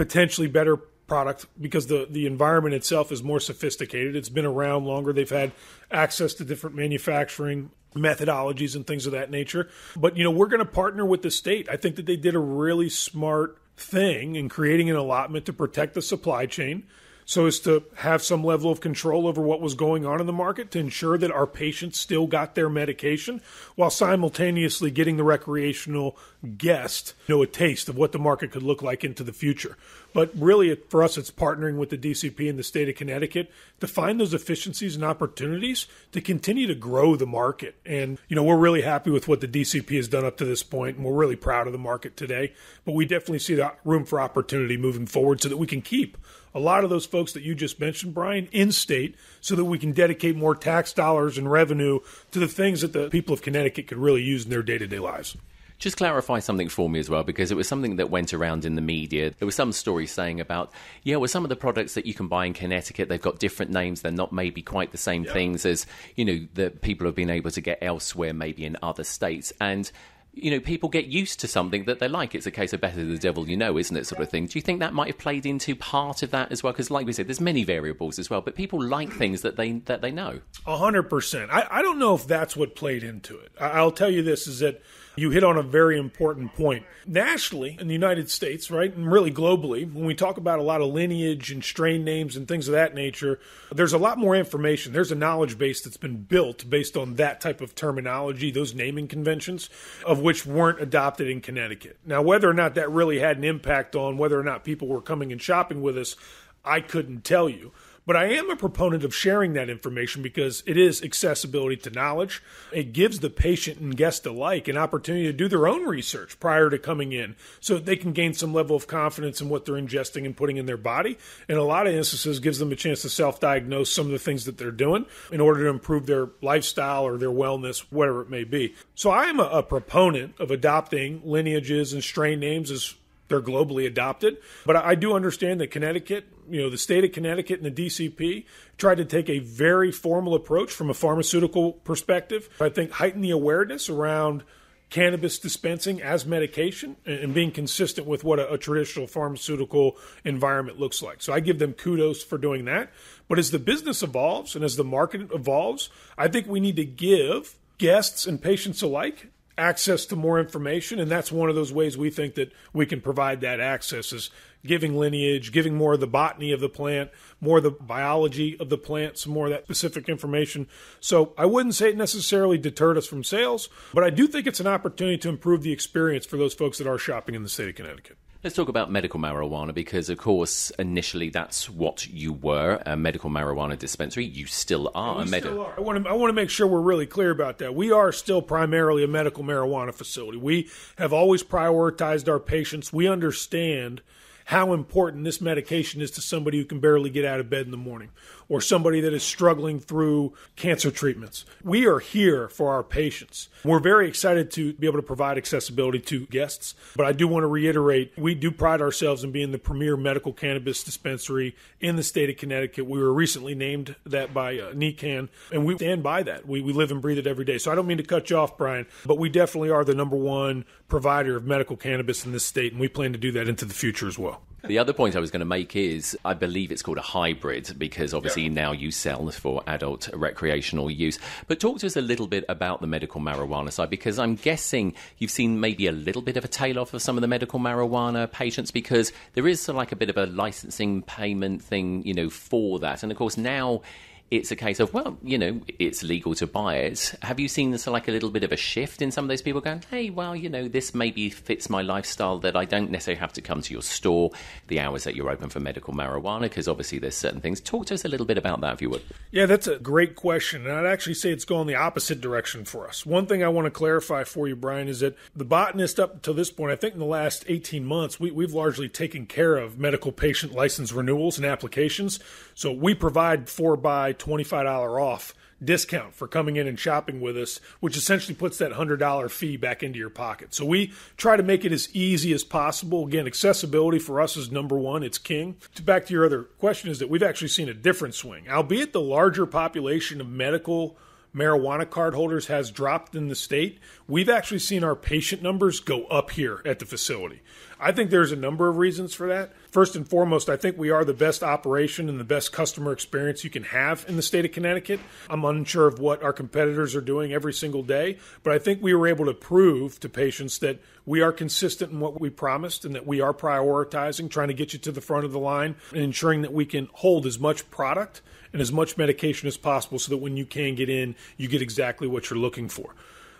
potentially 0.00 0.46
better 0.46 0.78
product 0.78 1.44
because 1.60 1.88
the 1.88 2.06
the 2.08 2.24
environment 2.24 2.74
itself 2.74 3.12
is 3.12 3.22
more 3.22 3.38
sophisticated. 3.38 4.16
It's 4.16 4.30
been 4.30 4.46
around 4.46 4.86
longer. 4.86 5.12
They've 5.12 5.28
had 5.28 5.52
access 5.90 6.32
to 6.34 6.44
different 6.46 6.74
manufacturing 6.74 7.70
methodologies 7.94 8.74
and 8.74 8.86
things 8.86 9.04
of 9.04 9.12
that 9.12 9.30
nature. 9.30 9.68
But 9.94 10.16
you 10.16 10.24
know, 10.24 10.30
we're 10.30 10.46
going 10.46 10.64
to 10.64 10.72
partner 10.72 11.04
with 11.04 11.20
the 11.20 11.30
state. 11.30 11.68
I 11.68 11.76
think 11.76 11.96
that 11.96 12.06
they 12.06 12.16
did 12.16 12.34
a 12.34 12.38
really 12.38 12.88
smart 12.88 13.58
thing 13.76 14.36
in 14.36 14.48
creating 14.48 14.88
an 14.88 14.96
allotment 14.96 15.44
to 15.46 15.52
protect 15.52 15.92
the 15.92 16.00
supply 16.00 16.46
chain 16.46 16.84
so 17.26 17.46
as 17.46 17.60
to 17.60 17.84
have 17.96 18.22
some 18.22 18.42
level 18.42 18.72
of 18.72 18.80
control 18.80 19.26
over 19.26 19.42
what 19.42 19.60
was 19.60 19.74
going 19.74 20.06
on 20.06 20.18
in 20.18 20.26
the 20.26 20.32
market 20.32 20.70
to 20.70 20.78
ensure 20.78 21.18
that 21.18 21.30
our 21.30 21.46
patients 21.46 22.00
still 22.00 22.26
got 22.26 22.54
their 22.54 22.68
medication 22.70 23.40
while 23.76 23.90
simultaneously 23.90 24.90
getting 24.90 25.18
the 25.18 25.24
recreational 25.24 26.16
guest 26.56 27.14
you 27.26 27.34
know 27.34 27.42
a 27.42 27.46
taste 27.46 27.88
of 27.88 27.96
what 27.96 28.12
the 28.12 28.18
market 28.18 28.50
could 28.50 28.62
look 28.62 28.82
like 28.82 29.04
into 29.04 29.22
the 29.22 29.32
future. 29.32 29.76
But 30.12 30.30
really 30.34 30.74
for 30.88 31.02
us 31.02 31.18
it's 31.18 31.30
partnering 31.30 31.76
with 31.76 31.90
the 31.90 31.98
DCP 31.98 32.48
in 32.48 32.56
the 32.56 32.62
state 32.62 32.88
of 32.88 32.96
Connecticut 32.96 33.50
to 33.80 33.86
find 33.86 34.18
those 34.18 34.34
efficiencies 34.34 34.94
and 34.94 35.04
opportunities 35.04 35.86
to 36.12 36.20
continue 36.20 36.66
to 36.66 36.74
grow 36.74 37.14
the 37.14 37.26
market. 37.26 37.76
And 37.84 38.18
you 38.28 38.36
know 38.36 38.42
we're 38.42 38.56
really 38.56 38.82
happy 38.82 39.10
with 39.10 39.28
what 39.28 39.40
the 39.40 39.48
DCP 39.48 39.96
has 39.96 40.08
done 40.08 40.24
up 40.24 40.36
to 40.38 40.44
this 40.44 40.62
point 40.62 40.96
and 40.96 41.04
we're 41.04 41.12
really 41.12 41.36
proud 41.36 41.66
of 41.66 41.72
the 41.72 41.78
market 41.78 42.16
today. 42.16 42.54
But 42.84 42.94
we 42.94 43.04
definitely 43.04 43.40
see 43.40 43.54
that 43.56 43.78
room 43.84 44.04
for 44.04 44.20
opportunity 44.20 44.76
moving 44.76 45.06
forward 45.06 45.42
so 45.42 45.48
that 45.48 45.58
we 45.58 45.66
can 45.66 45.82
keep 45.82 46.16
a 46.54 46.60
lot 46.60 46.84
of 46.84 46.90
those 46.90 47.06
folks 47.06 47.32
that 47.32 47.42
you 47.42 47.54
just 47.54 47.78
mentioned, 47.78 48.14
Brian, 48.14 48.48
in 48.50 48.72
state, 48.72 49.14
so 49.40 49.54
that 49.54 49.64
we 49.64 49.78
can 49.78 49.92
dedicate 49.92 50.36
more 50.36 50.54
tax 50.54 50.92
dollars 50.92 51.38
and 51.38 51.50
revenue 51.50 52.00
to 52.32 52.38
the 52.38 52.48
things 52.48 52.80
that 52.80 52.92
the 52.92 53.08
people 53.08 53.32
of 53.32 53.42
Connecticut 53.42 53.86
could 53.86 53.98
really 53.98 54.22
use 54.22 54.44
in 54.44 54.50
their 54.50 54.62
day 54.62 54.78
to 54.78 54.86
day 54.86 54.98
lives. 54.98 55.36
Just 55.80 55.96
clarify 55.96 56.38
something 56.38 56.68
for 56.68 56.88
me 56.88 57.00
as 57.00 57.10
well, 57.10 57.24
because 57.24 57.50
it 57.50 57.56
was 57.56 57.66
something 57.66 57.96
that 57.96 58.10
went 58.10 58.32
around 58.32 58.64
in 58.64 58.76
the 58.76 58.82
media. 58.82 59.32
There 59.36 59.46
was 59.46 59.54
some 59.54 59.72
story 59.72 60.06
saying 60.06 60.40
about, 60.40 60.70
yeah, 61.02 61.16
well, 61.16 61.26
some 61.26 61.44
of 61.44 61.48
the 61.48 61.56
products 61.56 61.94
that 61.94 62.06
you 62.06 62.14
can 62.14 62.28
buy 62.28 62.44
in 62.44 62.52
Connecticut, 62.52 63.08
they've 63.08 63.20
got 63.20 63.38
different 63.38 63.72
names. 63.72 64.02
They're 64.02 64.12
not 64.12 64.32
maybe 64.32 64.62
quite 64.62 64.92
the 64.92 64.98
same 64.98 65.24
things 65.24 65.66
as, 65.66 65.86
you 66.14 66.24
know, 66.24 66.46
that 66.54 66.82
people 66.82 67.06
have 67.06 67.16
been 67.16 67.30
able 67.30 67.50
to 67.50 67.60
get 67.60 67.78
elsewhere, 67.82 68.32
maybe 68.32 68.64
in 68.64 68.76
other 68.82 69.04
states. 69.04 69.52
And 69.60 69.90
you 70.32 70.50
know, 70.50 70.60
people 70.60 70.88
get 70.88 71.06
used 71.06 71.40
to 71.40 71.48
something 71.48 71.84
that 71.84 71.98
they 71.98 72.08
like. 72.08 72.34
It's 72.34 72.46
a 72.46 72.50
case 72.50 72.72
of 72.72 72.80
better 72.80 73.04
the 73.04 73.18
devil 73.18 73.48
you 73.48 73.56
know, 73.56 73.76
isn't 73.76 73.96
it, 73.96 74.06
sort 74.06 74.22
of 74.22 74.28
thing. 74.28 74.46
Do 74.46 74.58
you 74.58 74.62
think 74.62 74.80
that 74.80 74.94
might 74.94 75.08
have 75.08 75.18
played 75.18 75.44
into 75.44 75.74
part 75.74 76.22
of 76.22 76.30
that 76.30 76.52
as 76.52 76.62
well? 76.62 76.72
Because, 76.72 76.90
like 76.90 77.06
we 77.06 77.12
said, 77.12 77.26
there's 77.26 77.40
many 77.40 77.64
variables 77.64 78.18
as 78.18 78.30
well, 78.30 78.40
but 78.40 78.54
people 78.54 78.82
like 78.82 79.12
things 79.12 79.42
that 79.42 79.56
they 79.56 79.72
that 79.86 80.02
they 80.02 80.12
know. 80.12 80.40
A 80.66 80.76
hundred 80.76 81.04
percent. 81.04 81.50
I 81.50 81.82
don't 81.82 81.98
know 81.98 82.14
if 82.14 82.26
that's 82.26 82.56
what 82.56 82.76
played 82.76 83.02
into 83.02 83.38
it. 83.38 83.52
I'll 83.60 83.90
tell 83.90 84.10
you 84.10 84.22
this: 84.22 84.46
is 84.46 84.60
that 84.60 84.82
you 85.16 85.30
hit 85.30 85.44
on 85.44 85.56
a 85.56 85.62
very 85.62 85.98
important 85.98 86.54
point. 86.54 86.84
Nationally, 87.06 87.76
in 87.80 87.88
the 87.88 87.94
United 87.94 88.30
States, 88.30 88.70
right, 88.70 88.94
and 88.94 89.10
really 89.10 89.30
globally, 89.30 89.90
when 89.92 90.04
we 90.04 90.14
talk 90.14 90.36
about 90.36 90.58
a 90.58 90.62
lot 90.62 90.80
of 90.80 90.92
lineage 90.92 91.50
and 91.50 91.64
strain 91.64 92.04
names 92.04 92.36
and 92.36 92.46
things 92.46 92.68
of 92.68 92.72
that 92.72 92.94
nature, 92.94 93.38
there's 93.72 93.92
a 93.92 93.98
lot 93.98 94.18
more 94.18 94.36
information. 94.36 94.92
There's 94.92 95.12
a 95.12 95.16
knowledge 95.16 95.58
base 95.58 95.82
that's 95.82 95.96
been 95.96 96.22
built 96.22 96.68
based 96.68 96.96
on 96.96 97.16
that 97.16 97.40
type 97.40 97.60
of 97.60 97.74
terminology, 97.74 98.50
those 98.50 98.74
naming 98.74 99.08
conventions, 99.08 99.68
of 100.06 100.20
which 100.20 100.46
weren't 100.46 100.80
adopted 100.80 101.28
in 101.28 101.40
Connecticut. 101.40 101.98
Now, 102.04 102.22
whether 102.22 102.48
or 102.48 102.54
not 102.54 102.74
that 102.76 102.90
really 102.90 103.18
had 103.18 103.36
an 103.36 103.44
impact 103.44 103.96
on 103.96 104.18
whether 104.18 104.38
or 104.38 104.44
not 104.44 104.64
people 104.64 104.88
were 104.88 105.02
coming 105.02 105.32
and 105.32 105.42
shopping 105.42 105.82
with 105.82 105.98
us, 105.98 106.16
I 106.64 106.80
couldn't 106.80 107.24
tell 107.24 107.48
you. 107.48 107.72
But 108.06 108.16
I 108.16 108.26
am 108.30 108.50
a 108.50 108.56
proponent 108.56 109.04
of 109.04 109.14
sharing 109.14 109.52
that 109.52 109.70
information 109.70 110.22
because 110.22 110.62
it 110.66 110.76
is 110.76 111.02
accessibility 111.02 111.76
to 111.76 111.90
knowledge. 111.90 112.42
It 112.72 112.92
gives 112.92 113.20
the 113.20 113.30
patient 113.30 113.78
and 113.78 113.96
guest 113.96 114.26
alike 114.26 114.68
an 114.68 114.76
opportunity 114.76 115.26
to 115.26 115.32
do 115.32 115.48
their 115.48 115.68
own 115.68 115.84
research 115.84 116.40
prior 116.40 116.70
to 116.70 116.78
coming 116.78 117.12
in 117.12 117.36
so 117.60 117.74
that 117.74 117.84
they 117.84 117.96
can 117.96 118.12
gain 118.12 118.34
some 118.34 118.52
level 118.52 118.74
of 118.74 118.86
confidence 118.86 119.40
in 119.40 119.48
what 119.48 119.64
they're 119.64 119.74
ingesting 119.74 120.24
and 120.24 120.36
putting 120.36 120.56
in 120.56 120.66
their 120.66 120.76
body. 120.76 121.18
In 121.48 121.56
a 121.56 121.62
lot 121.62 121.86
of 121.86 121.94
instances, 121.94 122.40
gives 122.40 122.58
them 122.58 122.72
a 122.72 122.76
chance 122.76 123.02
to 123.02 123.08
self 123.08 123.38
diagnose 123.38 123.90
some 123.90 124.06
of 124.06 124.12
the 124.12 124.18
things 124.18 124.44
that 124.46 124.58
they're 124.58 124.70
doing 124.70 125.06
in 125.30 125.40
order 125.40 125.64
to 125.64 125.70
improve 125.70 126.06
their 126.06 126.30
lifestyle 126.40 127.04
or 127.04 127.16
their 127.16 127.30
wellness, 127.30 127.84
whatever 127.90 128.22
it 128.22 128.30
may 128.30 128.44
be. 128.44 128.74
So 128.94 129.10
I 129.10 129.24
am 129.24 129.38
a, 129.38 129.44
a 129.44 129.62
proponent 129.62 130.34
of 130.38 130.50
adopting 130.50 131.22
lineages 131.24 131.92
and 131.92 132.02
strain 132.02 132.40
names 132.40 132.70
as 132.70 132.94
they're 133.30 133.40
globally 133.40 133.86
adopted. 133.86 134.36
But 134.66 134.76
I 134.76 134.94
do 134.94 135.14
understand 135.14 135.60
that 135.60 135.70
Connecticut, 135.70 136.26
you 136.50 136.60
know, 136.60 136.68
the 136.68 136.76
state 136.76 137.04
of 137.04 137.12
Connecticut 137.12 137.60
and 137.62 137.74
the 137.74 137.86
DCP 137.86 138.44
tried 138.76 138.96
to 138.96 139.04
take 139.06 139.30
a 139.30 139.38
very 139.38 139.90
formal 139.90 140.34
approach 140.34 140.70
from 140.70 140.90
a 140.90 140.94
pharmaceutical 140.94 141.72
perspective. 141.72 142.50
I 142.60 142.68
think 142.68 142.90
heighten 142.90 143.22
the 143.22 143.30
awareness 143.30 143.88
around 143.88 144.44
cannabis 144.90 145.38
dispensing 145.38 146.02
as 146.02 146.26
medication 146.26 146.96
and 147.06 147.32
being 147.32 147.52
consistent 147.52 148.06
with 148.06 148.24
what 148.24 148.40
a, 148.40 148.52
a, 148.52 148.58
traditional 148.58 149.06
pharmaceutical 149.06 149.96
environment 150.24 150.80
looks 150.80 151.00
like. 151.00 151.22
So 151.22 151.32
I 151.32 151.38
give 151.38 151.60
them 151.60 151.72
kudos 151.72 152.24
for 152.24 152.36
doing 152.36 152.64
that. 152.64 152.90
But 153.28 153.38
as 153.38 153.52
the 153.52 153.60
business 153.60 154.02
evolves 154.02 154.56
and 154.56 154.64
as 154.64 154.74
the 154.74 154.84
market 154.84 155.30
evolves, 155.32 155.90
I 156.18 156.26
think 156.26 156.48
we 156.48 156.58
need 156.58 156.74
to 156.76 156.84
give 156.84 157.54
guests 157.78 158.26
and 158.26 158.42
patients 158.42 158.82
alike 158.82 159.28
access 159.60 160.06
to 160.06 160.16
more 160.16 160.40
information 160.40 160.98
and 160.98 161.10
that's 161.10 161.30
one 161.30 161.50
of 161.50 161.54
those 161.54 161.72
ways 161.72 161.96
we 161.96 162.08
think 162.08 162.34
that 162.34 162.50
we 162.72 162.86
can 162.86 163.00
provide 163.00 163.42
that 163.42 163.60
access 163.60 164.10
is 164.10 164.30
giving 164.64 164.98
lineage 164.98 165.52
giving 165.52 165.74
more 165.74 165.92
of 165.92 166.00
the 166.00 166.06
botany 166.06 166.50
of 166.50 166.60
the 166.60 166.68
plant 166.68 167.10
more 167.42 167.58
of 167.58 167.62
the 167.62 167.70
biology 167.70 168.58
of 168.58 168.70
the 168.70 168.78
plant 168.78 169.18
some 169.18 169.32
more 169.32 169.46
of 169.46 169.52
that 169.52 169.64
specific 169.64 170.08
information. 170.08 170.66
So 170.98 171.34
i 171.36 171.44
wouldn't 171.44 171.74
say 171.74 171.90
it 171.90 171.96
necessarily 171.96 172.56
deterred 172.56 172.96
us 172.96 173.06
from 173.06 173.22
sales 173.22 173.68
but 173.92 174.02
i 174.02 174.08
do 174.08 174.26
think 174.26 174.46
it's 174.46 174.60
an 174.60 174.66
opportunity 174.66 175.18
to 175.18 175.28
improve 175.28 175.62
the 175.62 175.72
experience 175.72 176.24
for 176.24 176.38
those 176.38 176.54
folks 176.54 176.78
that 176.78 176.86
are 176.86 176.98
shopping 176.98 177.34
in 177.34 177.42
the 177.42 177.48
state 177.48 177.68
of 177.68 177.74
connecticut 177.74 178.16
Let's 178.42 178.56
talk 178.56 178.70
about 178.70 178.90
medical 178.90 179.20
marijuana 179.20 179.74
because, 179.74 180.08
of 180.08 180.16
course, 180.16 180.70
initially 180.78 181.28
that's 181.28 181.68
what 181.68 182.08
you 182.08 182.32
were 182.32 182.82
a 182.86 182.96
medical 182.96 183.28
marijuana 183.28 183.78
dispensary. 183.78 184.24
You 184.24 184.46
still 184.46 184.90
are 184.94 185.20
a 185.20 185.26
medical. 185.26 185.70
I 185.76 185.80
want 185.82 186.02
to 186.02 186.08
I 186.08 186.14
want 186.14 186.30
to 186.30 186.32
make 186.32 186.48
sure 186.48 186.66
we're 186.66 186.80
really 186.80 187.04
clear 187.04 187.30
about 187.30 187.58
that. 187.58 187.74
We 187.74 187.92
are 187.92 188.12
still 188.12 188.40
primarily 188.40 189.04
a 189.04 189.08
medical 189.08 189.44
marijuana 189.44 189.92
facility. 189.92 190.38
We 190.38 190.70
have 190.96 191.12
always 191.12 191.42
prioritized 191.42 192.30
our 192.30 192.38
patients. 192.38 192.94
We 192.94 193.06
understand 193.06 194.00
how 194.46 194.72
important 194.72 195.24
this 195.24 195.42
medication 195.42 196.00
is 196.00 196.10
to 196.12 196.22
somebody 196.22 196.56
who 196.56 196.64
can 196.64 196.80
barely 196.80 197.10
get 197.10 197.26
out 197.26 197.40
of 197.40 197.50
bed 197.50 197.66
in 197.66 197.70
the 197.70 197.76
morning 197.76 198.08
or 198.50 198.60
somebody 198.60 199.00
that 199.00 199.14
is 199.14 199.22
struggling 199.22 199.80
through 199.80 200.34
cancer 200.56 200.90
treatments. 200.90 201.46
We 201.64 201.86
are 201.86 202.00
here 202.00 202.48
for 202.48 202.72
our 202.72 202.82
patients. 202.82 203.48
We're 203.64 203.78
very 203.78 204.08
excited 204.08 204.50
to 204.52 204.74
be 204.74 204.86
able 204.86 204.98
to 204.98 205.06
provide 205.06 205.38
accessibility 205.38 206.00
to 206.00 206.26
guests, 206.26 206.74
but 206.96 207.06
I 207.06 207.12
do 207.12 207.26
want 207.26 207.44
to 207.44 207.46
reiterate 207.46 208.12
we 208.18 208.34
do 208.34 208.50
pride 208.50 208.82
ourselves 208.82 209.24
in 209.24 209.30
being 209.30 209.52
the 209.52 209.58
premier 209.58 209.96
medical 209.96 210.32
cannabis 210.32 210.82
dispensary 210.82 211.54
in 211.80 211.96
the 211.96 212.02
state 212.02 212.28
of 212.28 212.36
Connecticut. 212.36 212.86
We 212.86 212.98
were 212.98 213.12
recently 213.12 213.54
named 213.54 213.94
that 214.04 214.34
by 214.34 214.58
uh, 214.58 214.72
NECAN, 214.72 215.28
and 215.52 215.64
we 215.64 215.76
stand 215.76 216.02
by 216.02 216.24
that. 216.24 216.46
We, 216.46 216.60
we 216.60 216.72
live 216.72 216.90
and 216.90 217.00
breathe 217.00 217.18
it 217.18 217.26
every 217.28 217.44
day. 217.44 217.58
So 217.58 217.70
I 217.70 217.76
don't 217.76 217.86
mean 217.86 217.98
to 217.98 218.02
cut 218.02 218.28
you 218.30 218.36
off, 218.36 218.58
Brian, 218.58 218.86
but 219.06 219.16
we 219.18 219.28
definitely 219.28 219.70
are 219.70 219.84
the 219.84 219.94
number 219.94 220.16
one 220.16 220.64
provider 220.88 221.36
of 221.36 221.46
medical 221.46 221.76
cannabis 221.76 222.26
in 222.26 222.32
this 222.32 222.44
state, 222.44 222.72
and 222.72 222.80
we 222.80 222.88
plan 222.88 223.12
to 223.12 223.18
do 223.18 223.30
that 223.32 223.48
into 223.48 223.64
the 223.64 223.74
future 223.74 224.08
as 224.08 224.18
well. 224.18 224.42
The 224.64 224.78
other 224.78 224.92
point 224.92 225.16
I 225.16 225.20
was 225.20 225.30
going 225.30 225.40
to 225.40 225.46
make 225.46 225.74
is 225.74 226.16
I 226.24 226.34
believe 226.34 226.70
it's 226.70 226.82
called 226.82 226.98
a 226.98 227.02
hybrid 227.02 227.74
because 227.78 228.12
obviously 228.12 228.42
yeah. 228.44 228.50
now 228.50 228.72
you 228.72 228.90
sell 228.90 229.30
for 229.30 229.62
adult 229.66 230.08
recreational 230.12 230.90
use. 230.90 231.18
But 231.46 231.60
talk 231.60 231.78
to 231.80 231.86
us 231.86 231.96
a 231.96 232.02
little 232.02 232.26
bit 232.26 232.44
about 232.48 232.80
the 232.80 232.86
medical 232.86 233.20
marijuana 233.20 233.72
side 233.72 233.90
because 233.90 234.18
I'm 234.18 234.34
guessing 234.34 234.94
you've 235.18 235.30
seen 235.30 235.60
maybe 235.60 235.86
a 235.86 235.92
little 235.92 236.22
bit 236.22 236.36
of 236.36 236.44
a 236.44 236.48
tail 236.48 236.78
off 236.78 236.92
of 236.92 237.02
some 237.02 237.16
of 237.16 237.22
the 237.22 237.28
medical 237.28 237.58
marijuana 237.58 238.30
patients 238.30 238.70
because 238.70 239.12
there 239.34 239.48
is 239.48 239.66
like 239.68 239.92
a 239.92 239.96
bit 239.96 240.10
of 240.10 240.16
a 240.16 240.26
licensing 240.26 241.02
payment 241.02 241.62
thing, 241.62 242.02
you 242.04 242.14
know, 242.14 242.28
for 242.28 242.78
that. 242.80 243.02
And 243.02 243.10
of 243.10 243.18
course 243.18 243.36
now 243.36 243.82
it's 244.30 244.52
a 244.52 244.56
case 244.56 244.78
of 244.78 244.94
well, 244.94 245.18
you 245.22 245.36
know, 245.36 245.60
it's 245.78 246.02
legal 246.02 246.34
to 246.36 246.46
buy 246.46 246.76
it. 246.76 247.14
Have 247.22 247.40
you 247.40 247.48
seen 247.48 247.72
this 247.72 247.86
like 247.86 248.06
a 248.06 248.12
little 248.12 248.30
bit 248.30 248.44
of 248.44 248.52
a 248.52 248.56
shift 248.56 249.02
in 249.02 249.10
some 249.10 249.24
of 249.24 249.28
those 249.28 249.42
people 249.42 249.60
going, 249.60 249.82
hey, 249.90 250.10
well, 250.10 250.36
you 250.36 250.48
know, 250.48 250.68
this 250.68 250.94
maybe 250.94 251.30
fits 251.30 251.68
my 251.68 251.82
lifestyle 251.82 252.38
that 252.40 252.56
I 252.56 252.64
don't 252.64 252.90
necessarily 252.90 253.18
have 253.18 253.32
to 253.34 253.40
come 253.40 253.60
to 253.62 253.72
your 253.72 253.82
store 253.82 254.30
the 254.68 254.78
hours 254.78 255.04
that 255.04 255.16
you're 255.16 255.30
open 255.30 255.48
for 255.48 255.58
medical 255.58 255.94
marijuana 255.94 256.42
because 256.42 256.68
obviously 256.68 256.98
there's 256.98 257.16
certain 257.16 257.40
things. 257.40 257.60
Talk 257.60 257.86
to 257.86 257.94
us 257.94 258.04
a 258.04 258.08
little 258.08 258.26
bit 258.26 258.38
about 258.38 258.60
that, 258.60 258.74
if 258.74 258.82
you 258.82 258.90
would. 258.90 259.02
Yeah, 259.32 259.46
that's 259.46 259.66
a 259.66 259.78
great 259.78 260.14
question, 260.14 260.66
and 260.66 260.74
I'd 260.74 260.86
actually 260.86 261.14
say 261.14 261.30
it's 261.30 261.44
going 261.44 261.66
the 261.66 261.74
opposite 261.74 262.20
direction 262.20 262.64
for 262.64 262.86
us. 262.86 263.04
One 263.04 263.26
thing 263.26 263.42
I 263.42 263.48
want 263.48 263.66
to 263.66 263.70
clarify 263.70 264.22
for 264.24 264.46
you, 264.46 264.54
Brian, 264.54 264.86
is 264.86 265.00
that 265.00 265.16
the 265.34 265.44
botanist 265.44 265.98
up 265.98 266.14
until 266.14 266.34
this 266.34 266.50
point, 266.50 266.70
I 266.70 266.76
think 266.76 266.94
in 266.94 267.00
the 267.00 267.06
last 267.06 267.44
18 267.48 267.84
months, 267.84 268.20
we, 268.20 268.30
we've 268.30 268.52
largely 268.52 268.88
taken 268.88 269.26
care 269.26 269.56
of 269.56 269.78
medical 269.78 270.12
patient 270.12 270.52
license 270.52 270.92
renewals 270.92 271.36
and 271.36 271.46
applications. 271.46 272.20
So 272.54 272.70
we 272.72 272.94
provide 272.94 273.48
four 273.48 273.76
by 273.76 274.12
$25 274.20 275.00
off 275.02 275.34
discount 275.62 276.14
for 276.14 276.26
coming 276.26 276.56
in 276.56 276.66
and 276.66 276.78
shopping 276.78 277.20
with 277.20 277.36
us, 277.36 277.60
which 277.80 277.96
essentially 277.96 278.34
puts 278.34 278.58
that 278.58 278.72
$100 278.72 279.30
fee 279.30 279.56
back 279.56 279.82
into 279.82 279.98
your 279.98 280.10
pocket. 280.10 280.54
So 280.54 280.64
we 280.64 280.92
try 281.16 281.36
to 281.36 281.42
make 281.42 281.64
it 281.64 281.72
as 281.72 281.94
easy 281.94 282.32
as 282.32 282.44
possible. 282.44 283.06
Again, 283.06 283.26
accessibility 283.26 283.98
for 283.98 284.20
us 284.20 284.36
is 284.36 284.50
number 284.50 284.76
one, 284.76 285.02
it's 285.02 285.18
king. 285.18 285.56
Back 285.84 286.06
to 286.06 286.14
your 286.14 286.24
other 286.24 286.44
question, 286.44 286.90
is 286.90 286.98
that 286.98 287.10
we've 287.10 287.22
actually 287.22 287.48
seen 287.48 287.68
a 287.68 287.74
different 287.74 288.14
swing, 288.14 288.48
albeit 288.48 288.92
the 288.92 289.00
larger 289.00 289.46
population 289.46 290.20
of 290.20 290.28
medical 290.28 290.96
marijuana 291.34 291.88
card 291.88 292.14
holders 292.14 292.46
has 292.46 292.70
dropped 292.70 293.14
in 293.14 293.28
the 293.28 293.34
state, 293.34 293.78
we've 294.08 294.28
actually 294.28 294.58
seen 294.58 294.82
our 294.82 294.96
patient 294.96 295.42
numbers 295.42 295.80
go 295.80 296.04
up 296.06 296.30
here 296.30 296.60
at 296.64 296.78
the 296.78 296.86
facility. 296.86 297.40
I 297.80 297.92
think 297.92 298.10
there's 298.10 298.30
a 298.30 298.36
number 298.36 298.68
of 298.68 298.76
reasons 298.76 299.14
for 299.14 299.26
that. 299.28 299.52
First 299.70 299.96
and 299.96 300.06
foremost, 300.06 300.50
I 300.50 300.56
think 300.56 300.76
we 300.76 300.90
are 300.90 301.04
the 301.04 301.14
best 301.14 301.42
operation 301.42 302.10
and 302.10 302.20
the 302.20 302.24
best 302.24 302.52
customer 302.52 302.92
experience 302.92 303.42
you 303.42 303.48
can 303.48 303.64
have 303.64 304.04
in 304.06 304.16
the 304.16 304.22
state 304.22 304.44
of 304.44 304.52
Connecticut. 304.52 305.00
I'm 305.30 305.44
unsure 305.46 305.86
of 305.86 305.98
what 305.98 306.22
our 306.22 306.34
competitors 306.34 306.94
are 306.94 307.00
doing 307.00 307.32
every 307.32 307.54
single 307.54 307.82
day, 307.82 308.18
but 308.42 308.52
I 308.52 308.58
think 308.58 308.82
we 308.82 308.92
were 308.92 309.08
able 309.08 309.24
to 309.24 309.32
prove 309.32 309.98
to 310.00 310.10
patients 310.10 310.58
that 310.58 310.78
we 311.06 311.22
are 311.22 311.32
consistent 311.32 311.92
in 311.92 312.00
what 312.00 312.20
we 312.20 312.28
promised 312.28 312.84
and 312.84 312.94
that 312.94 313.06
we 313.06 313.22
are 313.22 313.32
prioritizing, 313.32 314.28
trying 314.28 314.48
to 314.48 314.54
get 314.54 314.74
you 314.74 314.78
to 314.80 314.92
the 314.92 315.00
front 315.00 315.24
of 315.24 315.32
the 315.32 315.38
line 315.38 315.74
and 315.92 316.02
ensuring 316.02 316.42
that 316.42 316.52
we 316.52 316.66
can 316.66 316.88
hold 316.92 317.24
as 317.24 317.38
much 317.38 317.70
product 317.70 318.20
and 318.52 318.60
as 318.60 318.70
much 318.70 318.98
medication 318.98 319.48
as 319.48 319.56
possible 319.56 319.98
so 319.98 320.10
that 320.10 320.18
when 320.18 320.36
you 320.36 320.44
can 320.44 320.74
get 320.74 320.90
in, 320.90 321.14
you 321.38 321.48
get 321.48 321.62
exactly 321.62 322.06
what 322.06 322.28
you're 322.28 322.38
looking 322.38 322.68
for. 322.68 322.94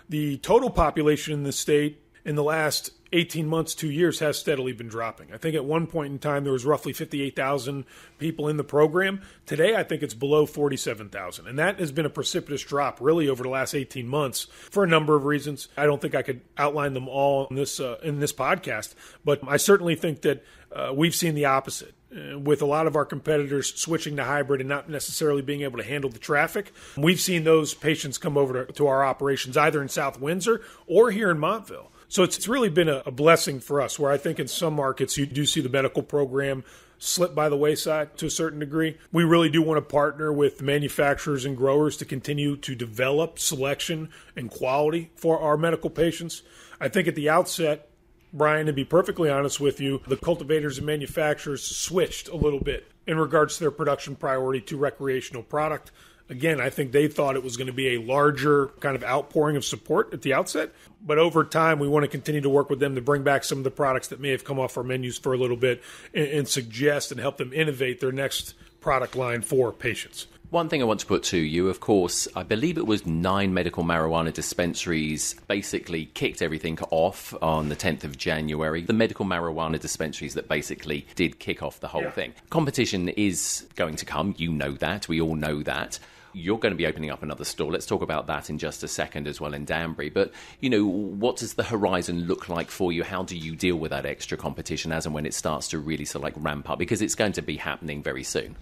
The 0.08 0.38
total 0.38 0.70
population 0.70 1.34
in 1.34 1.42
the 1.42 1.52
state 1.52 2.02
in 2.24 2.34
the 2.34 2.42
last 2.44 2.92
18 3.12 3.46
months, 3.46 3.74
two 3.74 3.90
years 3.90 4.20
has 4.20 4.38
steadily 4.38 4.72
been 4.72 4.88
dropping. 4.88 5.32
I 5.32 5.36
think 5.36 5.56
at 5.56 5.64
one 5.64 5.86
point 5.86 6.12
in 6.12 6.18
time 6.18 6.44
there 6.44 6.52
was 6.52 6.64
roughly 6.64 6.92
58,000 6.92 7.84
people 8.18 8.48
in 8.48 8.56
the 8.56 8.64
program. 8.64 9.22
Today, 9.46 9.74
I 9.74 9.82
think 9.82 10.02
it's 10.02 10.14
below 10.14 10.46
47,000. 10.46 11.46
And 11.46 11.58
that 11.58 11.80
has 11.80 11.90
been 11.90 12.06
a 12.06 12.10
precipitous 12.10 12.62
drop 12.62 12.98
really 13.00 13.28
over 13.28 13.42
the 13.42 13.48
last 13.48 13.74
18 13.74 14.06
months 14.06 14.46
for 14.70 14.84
a 14.84 14.88
number 14.88 15.16
of 15.16 15.24
reasons. 15.24 15.68
I 15.76 15.86
don't 15.86 16.00
think 16.00 16.14
I 16.14 16.22
could 16.22 16.40
outline 16.56 16.94
them 16.94 17.08
all 17.08 17.48
in 17.48 17.56
this, 17.56 17.80
uh, 17.80 17.98
in 18.02 18.20
this 18.20 18.32
podcast, 18.32 18.94
but 19.24 19.40
I 19.46 19.56
certainly 19.56 19.96
think 19.96 20.22
that 20.22 20.44
uh, 20.72 20.92
we've 20.94 21.14
seen 21.14 21.34
the 21.34 21.46
opposite. 21.46 21.94
Uh, 22.12 22.36
with 22.36 22.60
a 22.60 22.66
lot 22.66 22.88
of 22.88 22.96
our 22.96 23.04
competitors 23.04 23.72
switching 23.80 24.16
to 24.16 24.24
hybrid 24.24 24.60
and 24.60 24.68
not 24.68 24.88
necessarily 24.88 25.42
being 25.42 25.60
able 25.60 25.78
to 25.78 25.84
handle 25.84 26.10
the 26.10 26.18
traffic, 26.18 26.72
we've 26.96 27.20
seen 27.20 27.44
those 27.44 27.72
patients 27.72 28.18
come 28.18 28.36
over 28.36 28.64
to, 28.64 28.72
to 28.72 28.88
our 28.88 29.04
operations 29.04 29.56
either 29.56 29.80
in 29.80 29.88
South 29.88 30.20
Windsor 30.20 30.60
or 30.88 31.12
here 31.12 31.30
in 31.30 31.38
Montville. 31.38 31.92
So 32.10 32.24
it's, 32.24 32.36
it's 32.36 32.48
really 32.48 32.68
been 32.68 32.88
a, 32.88 33.04
a 33.06 33.12
blessing 33.12 33.60
for 33.60 33.80
us, 33.80 33.96
where 33.96 34.10
I 34.10 34.16
think 34.16 34.40
in 34.40 34.48
some 34.48 34.74
markets 34.74 35.16
you 35.16 35.26
do 35.26 35.46
see 35.46 35.60
the 35.60 35.68
medical 35.68 36.02
program 36.02 36.64
slip 36.98 37.36
by 37.36 37.48
the 37.48 37.56
wayside 37.56 38.16
to 38.18 38.26
a 38.26 38.30
certain 38.30 38.58
degree. 38.58 38.98
We 39.12 39.22
really 39.22 39.48
do 39.48 39.62
want 39.62 39.78
to 39.78 39.82
partner 39.82 40.32
with 40.32 40.60
manufacturers 40.60 41.44
and 41.44 41.56
growers 41.56 41.96
to 41.98 42.04
continue 42.04 42.56
to 42.56 42.74
develop 42.74 43.38
selection 43.38 44.08
and 44.34 44.50
quality 44.50 45.12
for 45.14 45.40
our 45.40 45.56
medical 45.56 45.88
patients. 45.88 46.42
I 46.80 46.88
think 46.88 47.06
at 47.06 47.14
the 47.14 47.30
outset, 47.30 47.88
Brian, 48.32 48.66
to 48.66 48.72
be 48.72 48.84
perfectly 48.84 49.30
honest 49.30 49.60
with 49.60 49.80
you, 49.80 50.02
the 50.08 50.16
cultivators 50.16 50.78
and 50.78 50.86
manufacturers 50.88 51.62
switched 51.62 52.28
a 52.28 52.36
little 52.36 52.60
bit 52.60 52.90
in 53.06 53.18
regards 53.18 53.54
to 53.54 53.60
their 53.60 53.70
production 53.70 54.16
priority 54.16 54.60
to 54.62 54.76
recreational 54.76 55.44
product. 55.44 55.92
Again, 56.30 56.60
I 56.60 56.70
think 56.70 56.92
they 56.92 57.08
thought 57.08 57.34
it 57.34 57.42
was 57.42 57.56
going 57.56 57.66
to 57.66 57.72
be 57.72 57.96
a 57.96 58.00
larger 58.00 58.68
kind 58.80 58.94
of 58.94 59.02
outpouring 59.02 59.56
of 59.56 59.64
support 59.64 60.14
at 60.14 60.22
the 60.22 60.32
outset. 60.32 60.70
But 61.04 61.18
over 61.18 61.44
time, 61.44 61.80
we 61.80 61.88
want 61.88 62.04
to 62.04 62.08
continue 62.08 62.40
to 62.40 62.48
work 62.48 62.70
with 62.70 62.78
them 62.78 62.94
to 62.94 63.00
bring 63.00 63.24
back 63.24 63.42
some 63.42 63.58
of 63.58 63.64
the 63.64 63.70
products 63.70 64.08
that 64.08 64.20
may 64.20 64.30
have 64.30 64.44
come 64.44 64.58
off 64.58 64.76
our 64.76 64.84
menus 64.84 65.18
for 65.18 65.34
a 65.34 65.36
little 65.36 65.56
bit 65.56 65.82
and, 66.14 66.26
and 66.28 66.48
suggest 66.48 67.10
and 67.10 67.20
help 67.20 67.36
them 67.36 67.52
innovate 67.52 68.00
their 68.00 68.12
next 68.12 68.54
product 68.80 69.16
line 69.16 69.42
for 69.42 69.72
patients. 69.72 70.28
One 70.50 70.68
thing 70.68 70.82
I 70.82 70.84
want 70.84 70.98
to 70.98 71.06
put 71.06 71.22
to 71.24 71.36
you, 71.36 71.68
of 71.68 71.78
course, 71.78 72.26
I 72.34 72.42
believe 72.42 72.76
it 72.76 72.84
was 72.84 73.06
nine 73.06 73.54
medical 73.54 73.84
marijuana 73.84 74.32
dispensaries 74.32 75.36
basically 75.46 76.06
kicked 76.06 76.42
everything 76.42 76.76
off 76.90 77.32
on 77.40 77.68
the 77.68 77.76
10th 77.76 78.02
of 78.02 78.18
January. 78.18 78.82
The 78.82 78.92
medical 78.92 79.24
marijuana 79.24 79.78
dispensaries 79.78 80.34
that 80.34 80.48
basically 80.48 81.06
did 81.14 81.38
kick 81.38 81.62
off 81.62 81.78
the 81.78 81.86
whole 81.86 82.02
yeah. 82.02 82.10
thing. 82.10 82.34
Competition 82.50 83.10
is 83.10 83.64
going 83.76 83.94
to 83.94 84.04
come. 84.04 84.34
You 84.38 84.50
know 84.50 84.72
that. 84.72 85.06
We 85.06 85.20
all 85.20 85.36
know 85.36 85.62
that. 85.62 86.00
You're 86.32 86.58
going 86.58 86.72
to 86.72 86.76
be 86.76 86.86
opening 86.86 87.10
up 87.10 87.22
another 87.22 87.44
store. 87.44 87.70
Let's 87.70 87.86
talk 87.86 88.02
about 88.02 88.26
that 88.26 88.50
in 88.50 88.58
just 88.58 88.82
a 88.82 88.88
second 88.88 89.26
as 89.26 89.40
well 89.40 89.54
in 89.54 89.64
Danbury. 89.64 90.10
But, 90.10 90.32
you 90.60 90.70
know, 90.70 90.84
what 90.84 91.36
does 91.36 91.54
the 91.54 91.62
horizon 91.62 92.26
look 92.26 92.48
like 92.48 92.70
for 92.70 92.92
you? 92.92 93.02
How 93.02 93.22
do 93.22 93.36
you 93.36 93.56
deal 93.56 93.76
with 93.76 93.90
that 93.90 94.06
extra 94.06 94.36
competition 94.38 94.92
as 94.92 95.06
and 95.06 95.14
when 95.14 95.26
it 95.26 95.34
starts 95.34 95.68
to 95.68 95.78
really 95.78 96.04
sort 96.04 96.20
of 96.20 96.24
like 96.24 96.44
ramp 96.44 96.70
up? 96.70 96.78
Because 96.78 97.02
it's 97.02 97.14
going 97.14 97.32
to 97.32 97.42
be 97.42 97.56
happening 97.56 98.02
very 98.02 98.24
soon. 98.24 98.56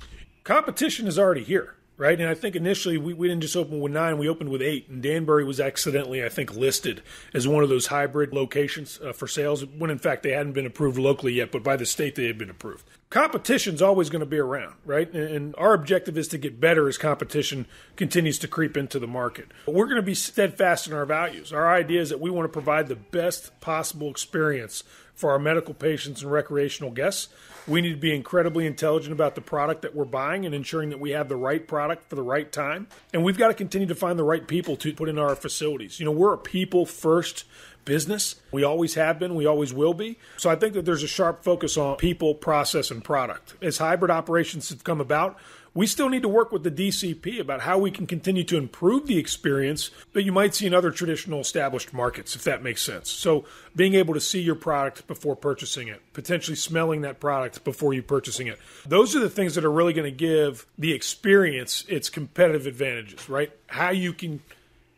Competition 0.44 1.06
is 1.06 1.18
already 1.18 1.44
here 1.44 1.74
right? 1.98 2.18
And 2.18 2.28
I 2.28 2.34
think 2.34 2.56
initially 2.56 2.96
we, 2.96 3.12
we 3.12 3.28
didn't 3.28 3.42
just 3.42 3.56
open 3.56 3.80
with 3.80 3.92
nine, 3.92 4.16
we 4.16 4.28
opened 4.28 4.50
with 4.50 4.62
eight. 4.62 4.88
And 4.88 5.02
Danbury 5.02 5.44
was 5.44 5.60
accidentally, 5.60 6.24
I 6.24 6.28
think, 6.28 6.54
listed 6.54 7.02
as 7.34 7.46
one 7.46 7.62
of 7.62 7.68
those 7.68 7.88
hybrid 7.88 8.32
locations 8.32 9.00
uh, 9.04 9.12
for 9.12 9.26
sales 9.26 9.66
when 9.66 9.90
in 9.90 9.98
fact 9.98 10.22
they 10.22 10.30
hadn't 10.30 10.52
been 10.52 10.64
approved 10.64 10.96
locally 10.96 11.34
yet, 11.34 11.52
but 11.52 11.62
by 11.62 11.76
the 11.76 11.84
state 11.84 12.14
they 12.14 12.26
had 12.26 12.38
been 12.38 12.48
approved. 12.48 12.88
Competition's 13.10 13.82
always 13.82 14.10
going 14.10 14.20
to 14.20 14.26
be 14.26 14.38
around, 14.38 14.74
right? 14.84 15.12
And, 15.12 15.28
and 15.28 15.54
our 15.58 15.74
objective 15.74 16.16
is 16.16 16.28
to 16.28 16.38
get 16.38 16.60
better 16.60 16.88
as 16.88 16.96
competition 16.96 17.66
continues 17.96 18.38
to 18.40 18.48
creep 18.48 18.76
into 18.76 18.98
the 18.98 19.06
market. 19.06 19.48
But 19.66 19.74
we're 19.74 19.86
going 19.86 19.96
to 19.96 20.02
be 20.02 20.14
steadfast 20.14 20.86
in 20.86 20.92
our 20.92 21.06
values. 21.06 21.52
Our 21.52 21.68
idea 21.68 22.00
is 22.00 22.10
that 22.10 22.20
we 22.20 22.30
want 22.30 22.44
to 22.44 22.52
provide 22.52 22.86
the 22.86 22.96
best 22.96 23.60
possible 23.60 24.10
experience 24.10 24.84
for 25.18 25.32
our 25.32 25.38
medical 25.38 25.74
patients 25.74 26.22
and 26.22 26.30
recreational 26.30 26.92
guests. 26.92 27.28
We 27.66 27.80
need 27.80 27.90
to 27.90 27.96
be 27.96 28.14
incredibly 28.14 28.66
intelligent 28.66 29.12
about 29.12 29.34
the 29.34 29.40
product 29.40 29.82
that 29.82 29.92
we're 29.92 30.04
buying 30.04 30.46
and 30.46 30.54
ensuring 30.54 30.90
that 30.90 31.00
we 31.00 31.10
have 31.10 31.28
the 31.28 31.36
right 31.36 31.66
product 31.66 32.08
for 32.08 32.14
the 32.14 32.22
right 32.22 32.50
time. 32.50 32.86
And 33.12 33.24
we've 33.24 33.36
got 33.36 33.48
to 33.48 33.54
continue 33.54 33.88
to 33.88 33.96
find 33.96 34.16
the 34.16 34.24
right 34.24 34.46
people 34.46 34.76
to 34.76 34.92
put 34.92 35.08
in 35.08 35.18
our 35.18 35.34
facilities. 35.34 35.98
You 35.98 36.06
know, 36.06 36.12
we're 36.12 36.34
a 36.34 36.38
people 36.38 36.86
first 36.86 37.44
business. 37.84 38.36
We 38.52 38.62
always 38.62 38.94
have 38.94 39.18
been, 39.18 39.34
we 39.34 39.46
always 39.46 39.74
will 39.74 39.94
be. 39.94 40.18
So 40.36 40.50
I 40.50 40.54
think 40.54 40.74
that 40.74 40.84
there's 40.84 41.02
a 41.02 41.08
sharp 41.08 41.42
focus 41.42 41.76
on 41.76 41.96
people, 41.96 42.34
process, 42.34 42.92
and 42.92 43.02
product. 43.02 43.54
As 43.60 43.78
hybrid 43.78 44.12
operations 44.12 44.68
have 44.68 44.84
come 44.84 45.00
about, 45.00 45.36
we 45.78 45.86
still 45.86 46.08
need 46.08 46.22
to 46.22 46.28
work 46.28 46.50
with 46.50 46.64
the 46.64 46.72
DCP 46.72 47.38
about 47.38 47.60
how 47.60 47.78
we 47.78 47.92
can 47.92 48.04
continue 48.04 48.42
to 48.42 48.56
improve 48.56 49.06
the 49.06 49.16
experience 49.16 49.92
that 50.12 50.24
you 50.24 50.32
might 50.32 50.52
see 50.52 50.66
in 50.66 50.74
other 50.74 50.90
traditional 50.90 51.38
established 51.38 51.94
markets, 51.94 52.34
if 52.34 52.42
that 52.42 52.64
makes 52.64 52.82
sense. 52.82 53.08
So, 53.08 53.44
being 53.76 53.94
able 53.94 54.12
to 54.14 54.20
see 54.20 54.40
your 54.40 54.56
product 54.56 55.06
before 55.06 55.36
purchasing 55.36 55.86
it, 55.86 56.02
potentially 56.14 56.56
smelling 56.56 57.02
that 57.02 57.20
product 57.20 57.62
before 57.62 57.94
you 57.94 58.02
purchasing 58.02 58.48
it. 58.48 58.58
Those 58.88 59.14
are 59.14 59.20
the 59.20 59.30
things 59.30 59.54
that 59.54 59.64
are 59.64 59.70
really 59.70 59.92
going 59.92 60.10
to 60.10 60.16
give 60.16 60.66
the 60.76 60.92
experience 60.92 61.84
its 61.86 62.10
competitive 62.10 62.66
advantages, 62.66 63.28
right? 63.28 63.52
How 63.68 63.90
you 63.90 64.12
can 64.12 64.40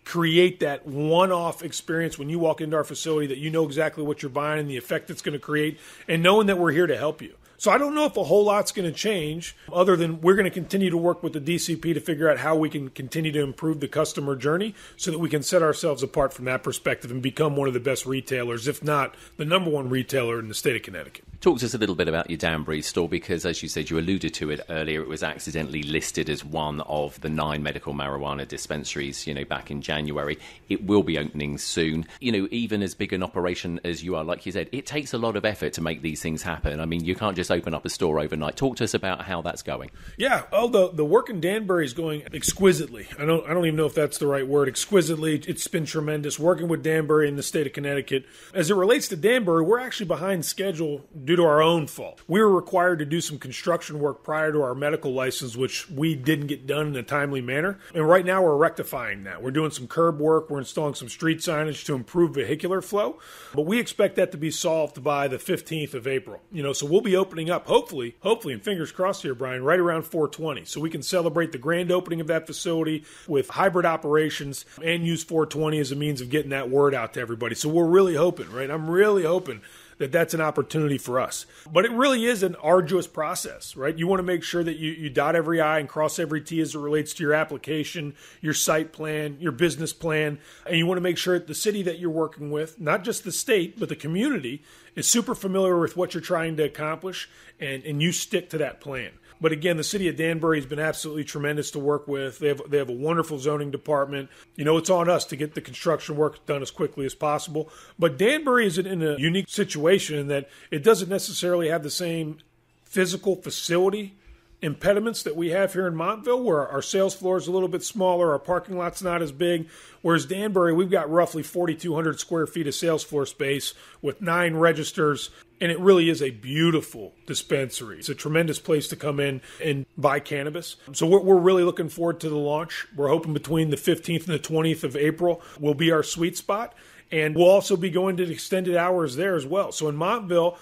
create 0.06 0.60
that 0.60 0.86
one-off 0.86 1.62
experience 1.62 2.18
when 2.18 2.30
you 2.30 2.38
walk 2.38 2.62
into 2.62 2.74
our 2.74 2.84
facility 2.84 3.26
that 3.26 3.36
you 3.36 3.50
know 3.50 3.66
exactly 3.66 4.02
what 4.02 4.22
you're 4.22 4.30
buying 4.30 4.60
and 4.60 4.70
the 4.70 4.78
effect 4.78 5.10
it's 5.10 5.20
going 5.20 5.34
to 5.34 5.38
create 5.38 5.78
and 6.08 6.22
knowing 6.22 6.46
that 6.46 6.56
we're 6.56 6.72
here 6.72 6.86
to 6.86 6.96
help 6.96 7.20
you. 7.20 7.34
So 7.60 7.70
I 7.70 7.76
don't 7.76 7.94
know 7.94 8.06
if 8.06 8.16
a 8.16 8.24
whole 8.24 8.46
lot's 8.46 8.72
going 8.72 8.90
to 8.90 8.98
change 8.98 9.54
other 9.70 9.94
than 9.94 10.22
we're 10.22 10.34
going 10.34 10.44
to 10.44 10.50
continue 10.50 10.88
to 10.88 10.96
work 10.96 11.22
with 11.22 11.34
the 11.34 11.40
DCP 11.42 11.92
to 11.92 12.00
figure 12.00 12.26
out 12.30 12.38
how 12.38 12.56
we 12.56 12.70
can 12.70 12.88
continue 12.88 13.30
to 13.32 13.42
improve 13.42 13.80
the 13.80 13.86
customer 13.86 14.34
journey 14.34 14.74
so 14.96 15.10
that 15.10 15.18
we 15.18 15.28
can 15.28 15.42
set 15.42 15.60
ourselves 15.62 16.02
apart 16.02 16.32
from 16.32 16.46
that 16.46 16.62
perspective 16.62 17.10
and 17.10 17.20
become 17.20 17.56
one 17.56 17.68
of 17.68 17.74
the 17.74 17.80
best 17.80 18.06
retailers, 18.06 18.66
if 18.66 18.82
not 18.82 19.14
the 19.36 19.44
number 19.44 19.68
one 19.68 19.90
retailer 19.90 20.38
in 20.38 20.48
the 20.48 20.54
state 20.54 20.74
of 20.74 20.80
Connecticut. 20.80 21.22
Talk 21.42 21.58
to 21.58 21.66
us 21.66 21.74
a 21.74 21.78
little 21.78 21.94
bit 21.94 22.08
about 22.08 22.30
your 22.30 22.38
Danbury 22.38 22.80
store 22.80 23.08
because, 23.08 23.44
as 23.44 23.62
you 23.62 23.68
said, 23.68 23.90
you 23.90 23.98
alluded 23.98 24.32
to 24.34 24.50
it 24.50 24.60
earlier. 24.70 25.02
It 25.02 25.08
was 25.08 25.22
accidentally 25.22 25.82
listed 25.82 26.30
as 26.30 26.42
one 26.42 26.80
of 26.82 27.20
the 27.20 27.28
nine 27.28 27.62
medical 27.62 27.92
marijuana 27.92 28.48
dispensaries, 28.48 29.26
you 29.26 29.34
know, 29.34 29.44
back 29.44 29.70
in 29.70 29.82
January. 29.82 30.38
It 30.70 30.86
will 30.86 31.02
be 31.02 31.18
opening 31.18 31.58
soon. 31.58 32.06
You 32.20 32.32
know, 32.32 32.48
even 32.50 32.82
as 32.82 32.94
big 32.94 33.12
an 33.12 33.22
operation 33.22 33.80
as 33.84 34.02
you 34.02 34.16
are, 34.16 34.24
like 34.24 34.46
you 34.46 34.52
said, 34.52 34.70
it 34.72 34.86
takes 34.86 35.12
a 35.12 35.18
lot 35.18 35.36
of 35.36 35.44
effort 35.44 35.74
to 35.74 35.82
make 35.82 36.00
these 36.00 36.22
things 36.22 36.42
happen. 36.42 36.80
I 36.80 36.86
mean, 36.86 37.04
you 37.04 37.14
can't 37.14 37.36
just 37.36 37.49
open 37.50 37.74
up 37.74 37.84
a 37.84 37.88
store 37.88 38.18
overnight. 38.20 38.56
Talk 38.56 38.76
to 38.76 38.84
us 38.84 38.94
about 38.94 39.22
how 39.22 39.42
that's 39.42 39.62
going. 39.62 39.90
Yeah. 40.16 40.44
Oh, 40.52 40.68
the 40.68 40.90
the 40.90 41.04
work 41.04 41.28
in 41.30 41.40
Danbury 41.40 41.84
is 41.84 41.92
going 41.92 42.22
exquisitely. 42.32 43.08
I 43.18 43.24
don't 43.24 43.48
I 43.48 43.54
don't 43.54 43.66
even 43.66 43.76
know 43.76 43.86
if 43.86 43.94
that's 43.94 44.18
the 44.18 44.26
right 44.26 44.46
word. 44.46 44.68
Exquisitely. 44.68 45.36
It's 45.46 45.66
been 45.68 45.86
tremendous 45.86 46.38
working 46.38 46.68
with 46.68 46.82
Danbury 46.82 47.28
in 47.28 47.36
the 47.36 47.42
state 47.42 47.66
of 47.66 47.72
Connecticut. 47.72 48.24
As 48.54 48.70
it 48.70 48.74
relates 48.74 49.08
to 49.08 49.16
Danbury, 49.16 49.62
we're 49.62 49.80
actually 49.80 50.06
behind 50.06 50.44
schedule 50.44 51.06
due 51.24 51.36
to 51.36 51.44
our 51.44 51.62
own 51.62 51.86
fault. 51.86 52.22
We 52.26 52.40
were 52.40 52.54
required 52.54 52.98
to 53.00 53.04
do 53.04 53.20
some 53.20 53.38
construction 53.38 53.98
work 53.98 54.22
prior 54.22 54.52
to 54.52 54.62
our 54.62 54.74
medical 54.74 55.12
license, 55.12 55.56
which 55.56 55.88
we 55.90 56.14
didn't 56.14 56.46
get 56.46 56.66
done 56.66 56.88
in 56.88 56.96
a 56.96 57.02
timely 57.02 57.40
manner. 57.40 57.78
And 57.94 58.08
right 58.08 58.24
now 58.24 58.42
we're 58.42 58.56
rectifying 58.56 59.24
that. 59.24 59.42
We're 59.42 59.50
doing 59.50 59.70
some 59.70 59.86
curb 59.86 60.20
work, 60.20 60.50
we're 60.50 60.58
installing 60.58 60.94
some 60.94 61.08
street 61.08 61.38
signage 61.38 61.84
to 61.86 61.94
improve 61.94 62.34
vehicular 62.34 62.80
flow, 62.82 63.18
but 63.54 63.62
we 63.62 63.78
expect 63.78 64.16
that 64.16 64.32
to 64.32 64.38
be 64.38 64.50
solved 64.50 65.02
by 65.02 65.28
the 65.28 65.36
15th 65.36 65.94
of 65.94 66.06
April. 66.06 66.40
You 66.52 66.62
know, 66.62 66.72
so 66.72 66.86
we'll 66.86 67.00
be 67.00 67.16
opening 67.16 67.39
up 67.48 67.66
hopefully, 67.66 68.16
hopefully 68.20 68.52
and 68.52 68.62
fingers 68.62 68.90
crossed 68.92 69.22
here 69.22 69.34
Brian, 69.34 69.62
right 69.62 69.78
around 69.78 70.02
420 70.02 70.64
so 70.64 70.80
we 70.80 70.90
can 70.90 71.02
celebrate 71.02 71.52
the 71.52 71.58
grand 71.58 71.92
opening 71.92 72.20
of 72.20 72.26
that 72.26 72.46
facility 72.46 73.04
with 73.28 73.48
hybrid 73.48 73.86
operations 73.86 74.66
and 74.84 75.06
use 75.06 75.22
420 75.22 75.78
as 75.78 75.92
a 75.92 75.96
means 75.96 76.20
of 76.20 76.28
getting 76.28 76.50
that 76.50 76.68
word 76.68 76.94
out 76.94 77.14
to 77.14 77.20
everybody. 77.20 77.54
So 77.54 77.68
we're 77.68 77.86
really 77.86 78.16
hoping, 78.16 78.50
right? 78.50 78.70
I'm 78.70 78.90
really 78.90 79.22
hoping 79.22 79.62
that 80.00 80.10
that's 80.10 80.32
an 80.32 80.40
opportunity 80.40 80.96
for 80.96 81.20
us. 81.20 81.44
But 81.70 81.84
it 81.84 81.90
really 81.90 82.24
is 82.24 82.42
an 82.42 82.56
arduous 82.56 83.06
process, 83.06 83.76
right? 83.76 83.96
You 83.96 84.08
want 84.08 84.20
to 84.20 84.24
make 84.24 84.42
sure 84.42 84.64
that 84.64 84.78
you, 84.78 84.92
you 84.92 85.10
dot 85.10 85.36
every 85.36 85.60
I 85.60 85.78
and 85.78 85.86
cross 85.86 86.18
every 86.18 86.40
T 86.40 86.58
as 86.62 86.74
it 86.74 86.78
relates 86.78 87.12
to 87.14 87.22
your 87.22 87.34
application, 87.34 88.14
your 88.40 88.54
site 88.54 88.92
plan, 88.92 89.36
your 89.40 89.52
business 89.52 89.92
plan, 89.92 90.38
and 90.66 90.78
you 90.78 90.86
want 90.86 90.96
to 90.96 91.02
make 91.02 91.18
sure 91.18 91.38
that 91.38 91.46
the 91.46 91.54
city 91.54 91.82
that 91.82 91.98
you're 91.98 92.08
working 92.08 92.50
with, 92.50 92.80
not 92.80 93.04
just 93.04 93.24
the 93.24 93.30
state, 93.30 93.78
but 93.78 93.90
the 93.90 93.96
community, 93.96 94.62
is 94.96 95.06
super 95.06 95.34
familiar 95.34 95.78
with 95.78 95.98
what 95.98 96.14
you're 96.14 96.22
trying 96.22 96.56
to 96.56 96.62
accomplish 96.64 97.28
and, 97.60 97.84
and 97.84 98.00
you 98.00 98.10
stick 98.10 98.48
to 98.50 98.58
that 98.58 98.80
plan. 98.80 99.10
But 99.40 99.52
again, 99.52 99.76
the 99.76 99.84
city 99.84 100.08
of 100.08 100.16
Danbury 100.16 100.58
has 100.58 100.66
been 100.66 100.78
absolutely 100.78 101.24
tremendous 101.24 101.70
to 101.72 101.78
work 101.78 102.06
with. 102.06 102.38
They 102.38 102.48
have 102.48 102.62
they 102.68 102.78
have 102.78 102.88
a 102.88 102.94
wonderful 102.94 103.38
zoning 103.38 103.70
department. 103.70 104.28
You 104.56 104.64
know, 104.64 104.76
it's 104.76 104.90
on 104.90 105.08
us 105.08 105.24
to 105.26 105.36
get 105.36 105.54
the 105.54 105.60
construction 105.60 106.16
work 106.16 106.44
done 106.46 106.62
as 106.62 106.70
quickly 106.70 107.06
as 107.06 107.14
possible. 107.14 107.70
But 107.98 108.18
Danbury 108.18 108.66
is 108.66 108.78
in 108.78 109.02
a 109.02 109.16
unique 109.18 109.48
situation 109.48 110.18
in 110.18 110.28
that 110.28 110.48
it 110.70 110.82
doesn't 110.82 111.08
necessarily 111.08 111.68
have 111.68 111.82
the 111.82 111.90
same 111.90 112.38
physical 112.84 113.36
facility 113.36 114.14
impediments 114.62 115.22
that 115.22 115.36
we 115.36 115.50
have 115.50 115.72
here 115.72 115.86
in 115.86 115.94
Montville, 115.94 116.42
where 116.42 116.68
our 116.68 116.82
sales 116.82 117.14
floor 117.14 117.36
is 117.36 117.46
a 117.46 117.52
little 117.52 117.68
bit 117.68 117.82
smaller, 117.82 118.32
our 118.32 118.38
parking 118.38 118.76
lot's 118.76 119.02
not 119.02 119.22
as 119.22 119.32
big. 119.32 119.68
Whereas 120.02 120.26
Danbury, 120.26 120.72
we've 120.72 120.90
got 120.90 121.10
roughly 121.10 121.42
4,200 121.42 122.20
square 122.20 122.46
feet 122.46 122.66
of 122.66 122.74
sales 122.74 123.02
floor 123.02 123.26
space 123.26 123.74
with 124.02 124.20
nine 124.20 124.54
registers, 124.56 125.30
and 125.60 125.70
it 125.70 125.78
really 125.78 126.08
is 126.08 126.22
a 126.22 126.30
beautiful 126.30 127.14
dispensary. 127.26 127.98
It's 127.98 128.08
a 128.08 128.14
tremendous 128.14 128.58
place 128.58 128.88
to 128.88 128.96
come 128.96 129.20
in 129.20 129.42
and 129.62 129.84
buy 129.96 130.20
cannabis. 130.20 130.76
So 130.92 131.06
we're, 131.06 131.20
we're 131.20 131.36
really 131.36 131.64
looking 131.64 131.88
forward 131.88 132.20
to 132.20 132.28
the 132.28 132.36
launch. 132.36 132.86
We're 132.96 133.08
hoping 133.08 133.34
between 133.34 133.70
the 133.70 133.76
15th 133.76 134.26
and 134.26 134.34
the 134.34 134.38
20th 134.38 134.84
of 134.84 134.96
April 134.96 135.42
will 135.58 135.74
be 135.74 135.92
our 135.92 136.02
sweet 136.02 136.36
spot. 136.36 136.74
And 137.12 137.34
we'll 137.34 137.50
also 137.50 137.76
be 137.76 137.90
going 137.90 138.16
to 138.18 138.30
extended 138.30 138.76
hours 138.76 139.16
there 139.16 139.34
as 139.34 139.44
well. 139.44 139.72
So 139.72 139.88
in 139.88 139.96
Montville, 139.96 140.56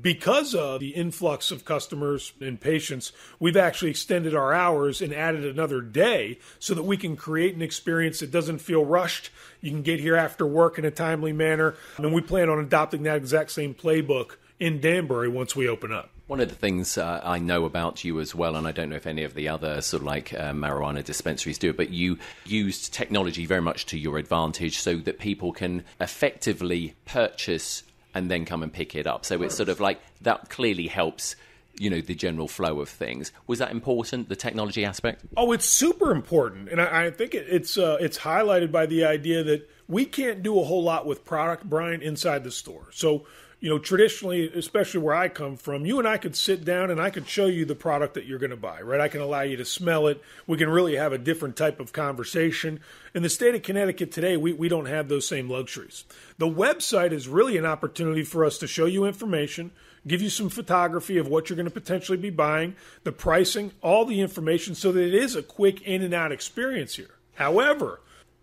because 0.00 0.54
of 0.54 0.80
the 0.80 0.90
influx 0.90 1.50
of 1.50 1.64
customers 1.64 2.32
and 2.40 2.60
patients, 2.60 3.12
we've 3.40 3.56
actually 3.56 3.90
extended 3.90 4.34
our 4.34 4.52
hours 4.52 5.00
and 5.00 5.12
added 5.12 5.44
another 5.44 5.80
day 5.80 6.38
so 6.58 6.74
that 6.74 6.84
we 6.84 6.96
can 6.96 7.16
create 7.16 7.54
an 7.54 7.62
experience 7.62 8.20
that 8.20 8.30
doesn't 8.30 8.58
feel 8.58 8.84
rushed. 8.84 9.30
You 9.60 9.70
can 9.70 9.82
get 9.82 9.98
here 9.98 10.16
after 10.16 10.46
work 10.46 10.78
in 10.78 10.84
a 10.84 10.90
timely 10.90 11.32
manner. 11.32 11.74
And 11.96 12.12
we 12.12 12.20
plan 12.20 12.48
on 12.48 12.58
adopting 12.58 13.04
that 13.04 13.16
exact 13.16 13.50
same 13.50 13.74
playbook 13.74 14.36
in 14.62 14.80
Danbury 14.80 15.28
once 15.28 15.56
we 15.56 15.66
open 15.66 15.92
up. 15.92 16.10
One 16.28 16.38
of 16.38 16.48
the 16.48 16.54
things 16.54 16.96
uh, 16.96 17.20
I 17.24 17.40
know 17.40 17.64
about 17.64 18.04
you 18.04 18.20
as 18.20 18.32
well, 18.32 18.54
and 18.54 18.64
I 18.64 18.70
don't 18.70 18.90
know 18.90 18.96
if 18.96 19.08
any 19.08 19.24
of 19.24 19.34
the 19.34 19.48
other 19.48 19.82
sort 19.82 20.02
of 20.02 20.06
like 20.06 20.32
uh, 20.32 20.52
marijuana 20.52 21.02
dispensaries 21.02 21.58
do 21.58 21.70
it, 21.70 21.76
but 21.76 21.90
you 21.90 22.16
used 22.46 22.94
technology 22.94 23.44
very 23.44 23.60
much 23.60 23.86
to 23.86 23.98
your 23.98 24.18
advantage 24.18 24.78
so 24.78 24.98
that 24.98 25.18
people 25.18 25.52
can 25.52 25.82
effectively 26.00 26.94
purchase 27.06 27.82
and 28.14 28.30
then 28.30 28.44
come 28.44 28.62
and 28.62 28.72
pick 28.72 28.94
it 28.94 29.04
up. 29.04 29.24
So 29.24 29.42
it's 29.42 29.56
sort 29.56 29.68
of 29.68 29.80
like 29.80 30.00
that 30.20 30.48
clearly 30.48 30.86
helps 30.86 31.34
you 31.78 31.90
know 31.90 32.00
the 32.00 32.14
general 32.14 32.46
flow 32.46 32.80
of 32.80 32.88
things. 32.88 33.32
Was 33.48 33.58
that 33.58 33.72
important, 33.72 34.28
the 34.28 34.36
technology 34.36 34.84
aspect? 34.84 35.24
Oh, 35.36 35.50
it's 35.50 35.66
super 35.66 36.12
important, 36.12 36.68
and 36.68 36.80
I, 36.80 37.06
I 37.06 37.10
think 37.10 37.34
it, 37.34 37.46
it's 37.48 37.76
uh, 37.76 37.96
it's 38.00 38.18
highlighted 38.18 38.70
by 38.70 38.86
the 38.86 39.04
idea 39.06 39.42
that 39.42 39.68
we 39.88 40.04
can't 40.04 40.40
do 40.40 40.60
a 40.60 40.64
whole 40.64 40.84
lot 40.84 41.04
with 41.04 41.24
product, 41.24 41.68
Brian, 41.68 42.00
inside 42.00 42.44
the 42.44 42.52
store. 42.52 42.90
So 42.92 43.26
you 43.62 43.68
know, 43.68 43.78
traditionally, 43.78 44.52
especially 44.54 44.98
where 44.98 45.14
I 45.14 45.28
come 45.28 45.56
from, 45.56 45.86
you 45.86 46.00
and 46.00 46.08
I 46.08 46.18
could 46.18 46.34
sit 46.34 46.64
down 46.64 46.90
and 46.90 47.00
I 47.00 47.10
could 47.10 47.28
show 47.28 47.46
you 47.46 47.64
the 47.64 47.76
product 47.76 48.14
that 48.14 48.26
you're 48.26 48.40
going 48.40 48.50
to 48.50 48.56
buy, 48.56 48.82
right? 48.82 49.00
I 49.00 49.06
can 49.06 49.20
allow 49.20 49.42
you 49.42 49.56
to 49.56 49.64
smell 49.64 50.08
it. 50.08 50.20
We 50.48 50.58
can 50.58 50.68
really 50.68 50.96
have 50.96 51.12
a 51.12 51.18
different 51.18 51.54
type 51.54 51.78
of 51.78 51.92
conversation. 51.92 52.80
In 53.14 53.22
the 53.22 53.28
state 53.28 53.54
of 53.54 53.62
Connecticut 53.62 54.10
today, 54.10 54.36
we, 54.36 54.52
we 54.52 54.68
don't 54.68 54.86
have 54.86 55.08
those 55.08 55.28
same 55.28 55.48
luxuries. 55.48 56.02
The 56.38 56.48
website 56.48 57.12
is 57.12 57.28
really 57.28 57.56
an 57.56 57.64
opportunity 57.64 58.24
for 58.24 58.44
us 58.44 58.58
to 58.58 58.66
show 58.66 58.86
you 58.86 59.04
information, 59.04 59.70
give 60.08 60.20
you 60.20 60.30
some 60.30 60.48
photography 60.48 61.16
of 61.16 61.28
what 61.28 61.48
you're 61.48 61.56
going 61.56 61.64
to 61.64 61.70
potentially 61.70 62.18
be 62.18 62.30
buying, 62.30 62.74
the 63.04 63.12
pricing, 63.12 63.70
all 63.80 64.04
the 64.04 64.20
information, 64.20 64.74
so 64.74 64.90
that 64.90 65.06
it 65.06 65.14
is 65.14 65.36
a 65.36 65.42
quick 65.42 65.80
in 65.82 66.02
and 66.02 66.12
out 66.12 66.32
experience 66.32 66.96
here. 66.96 67.14
However, 67.34 68.00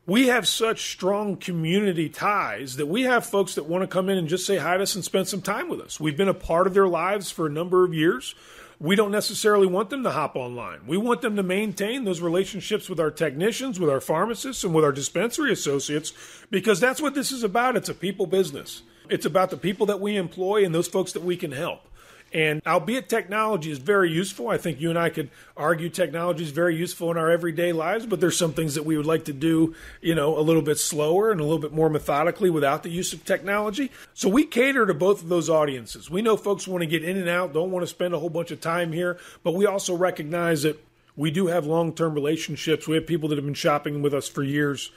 we 0.09 0.27
have 0.27 0.47
such 0.47 0.91
strong 0.91 1.37
community 1.37 2.09
ties 2.09 2.77
that 2.77 2.87
we 2.87 3.03
have 3.03 3.23
folks 3.23 3.53
that 3.55 3.65
want 3.65 3.83
to 3.83 3.87
come 3.87 4.09
in 4.09 4.17
and 4.17 4.27
just 4.27 4.45
say 4.45 4.57
hi 4.57 4.75
to 4.75 4.83
us 4.83 4.95
and 4.95 5.05
spend 5.05 5.27
some 5.27 5.41
time 5.41 5.69
with 5.69 5.79
us. 5.79 5.99
We've 5.99 6.17
been 6.17 6.27
a 6.27 6.33
part 6.33 6.65
of 6.65 6.73
their 6.73 6.87
lives 6.87 7.29
for 7.29 7.45
a 7.45 7.51
number 7.51 7.85
of 7.85 7.93
years. 7.93 8.33
We 8.79 8.95
don't 8.95 9.11
necessarily 9.11 9.67
want 9.67 9.91
them 9.91 10.01
to 10.03 10.11
hop 10.11 10.35
online. 10.35 10.87
We 10.87 10.97
want 10.97 11.21
them 11.21 11.35
to 11.35 11.43
maintain 11.43 12.05
those 12.05 12.21
relationships 12.21 12.89
with 12.89 12.99
our 12.99 13.11
technicians, 13.11 13.79
with 13.79 13.89
our 13.89 14.01
pharmacists, 14.01 14.63
and 14.63 14.73
with 14.73 14.83
our 14.83 14.91
dispensary 14.91 15.51
associates 15.51 16.13
because 16.49 16.79
that's 16.79 17.01
what 17.01 17.13
this 17.13 17.31
is 17.31 17.43
about. 17.43 17.75
It's 17.75 17.89
a 17.89 17.93
people 17.93 18.25
business. 18.25 18.81
It's 19.09 19.25
about 19.25 19.51
the 19.51 19.57
people 19.57 19.85
that 19.87 19.99
we 19.99 20.15
employ 20.15 20.65
and 20.65 20.73
those 20.73 20.87
folks 20.87 21.11
that 21.11 21.23
we 21.23 21.37
can 21.37 21.51
help. 21.51 21.88
And 22.33 22.61
albeit 22.67 23.09
technology 23.09 23.71
is 23.71 23.79
very 23.79 24.11
useful, 24.11 24.49
I 24.49 24.57
think 24.57 24.79
you 24.79 24.89
and 24.89 24.99
I 24.99 25.09
could 25.09 25.29
argue 25.57 25.89
technology 25.89 26.43
is 26.43 26.51
very 26.51 26.75
useful 26.75 27.09
in 27.09 27.17
our 27.17 27.31
everyday 27.31 27.73
lives, 27.73 28.05
but 28.05 28.19
there's 28.19 28.37
some 28.37 28.53
things 28.53 28.75
that 28.75 28.85
we 28.85 28.97
would 28.97 29.05
like 29.05 29.25
to 29.25 29.33
do, 29.33 29.75
you 30.01 30.13
know, 30.13 30.37
a 30.37 30.41
little 30.41 30.61
bit 30.61 30.77
slower 30.77 31.31
and 31.31 31.39
a 31.39 31.43
little 31.43 31.59
bit 31.59 31.73
more 31.73 31.89
methodically 31.89 32.49
without 32.49 32.83
the 32.83 32.89
use 32.89 33.13
of 33.13 33.25
technology. 33.25 33.91
So 34.13 34.29
we 34.29 34.45
cater 34.45 34.85
to 34.85 34.93
both 34.93 35.23
of 35.23 35.29
those 35.29 35.49
audiences. 35.49 36.09
We 36.09 36.21
know 36.21 36.37
folks 36.37 36.67
want 36.67 36.81
to 36.81 36.87
get 36.87 37.03
in 37.03 37.17
and 37.17 37.29
out, 37.29 37.53
don't 37.53 37.71
want 37.71 37.83
to 37.83 37.87
spend 37.87 38.13
a 38.13 38.19
whole 38.19 38.29
bunch 38.29 38.51
of 38.51 38.61
time 38.61 38.91
here, 38.91 39.17
but 39.43 39.55
we 39.55 39.65
also 39.65 39.95
recognize 39.95 40.61
that 40.63 40.83
we 41.15 41.31
do 41.31 41.47
have 41.47 41.65
long 41.65 41.93
term 41.93 42.13
relationships. 42.13 42.87
We 42.87 42.95
have 42.95 43.05
people 43.05 43.27
that 43.29 43.37
have 43.37 43.45
been 43.45 43.53
shopping 43.53 44.01
with 44.01 44.13
us 44.13 44.29
for 44.29 44.43
years. 44.43 44.91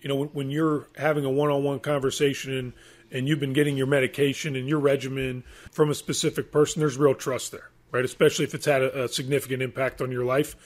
You 0.00 0.08
know, 0.08 0.24
when, 0.24 0.50
you're 0.50 0.86
having 0.96 1.24
a 1.24 1.30
one 1.30 1.50
on 1.50 1.62
one 1.62 1.80
conversation 1.80 2.52
and 2.52 2.72
and 3.10 3.28
you've 3.28 3.40
been 3.40 3.52
getting 3.52 3.76
your 3.76 3.86
medication 3.86 4.56
and 4.56 4.68
your 4.68 4.78
regimen 4.78 5.44
from 5.70 5.90
a 5.90 5.94
specific 5.94 6.50
person, 6.52 6.80
there's 6.80 6.96
real 6.96 7.14
trust 7.14 7.52
there, 7.52 7.70
right? 7.90 8.04
Especially 8.04 8.44
if 8.44 8.54
it's 8.54 8.66
had 8.66 8.82
a, 8.82 9.04
a 9.04 9.08
significant 9.08 9.62
impact 9.62 10.00
on 10.00 10.10
your 10.10 10.24
life. 10.24 10.56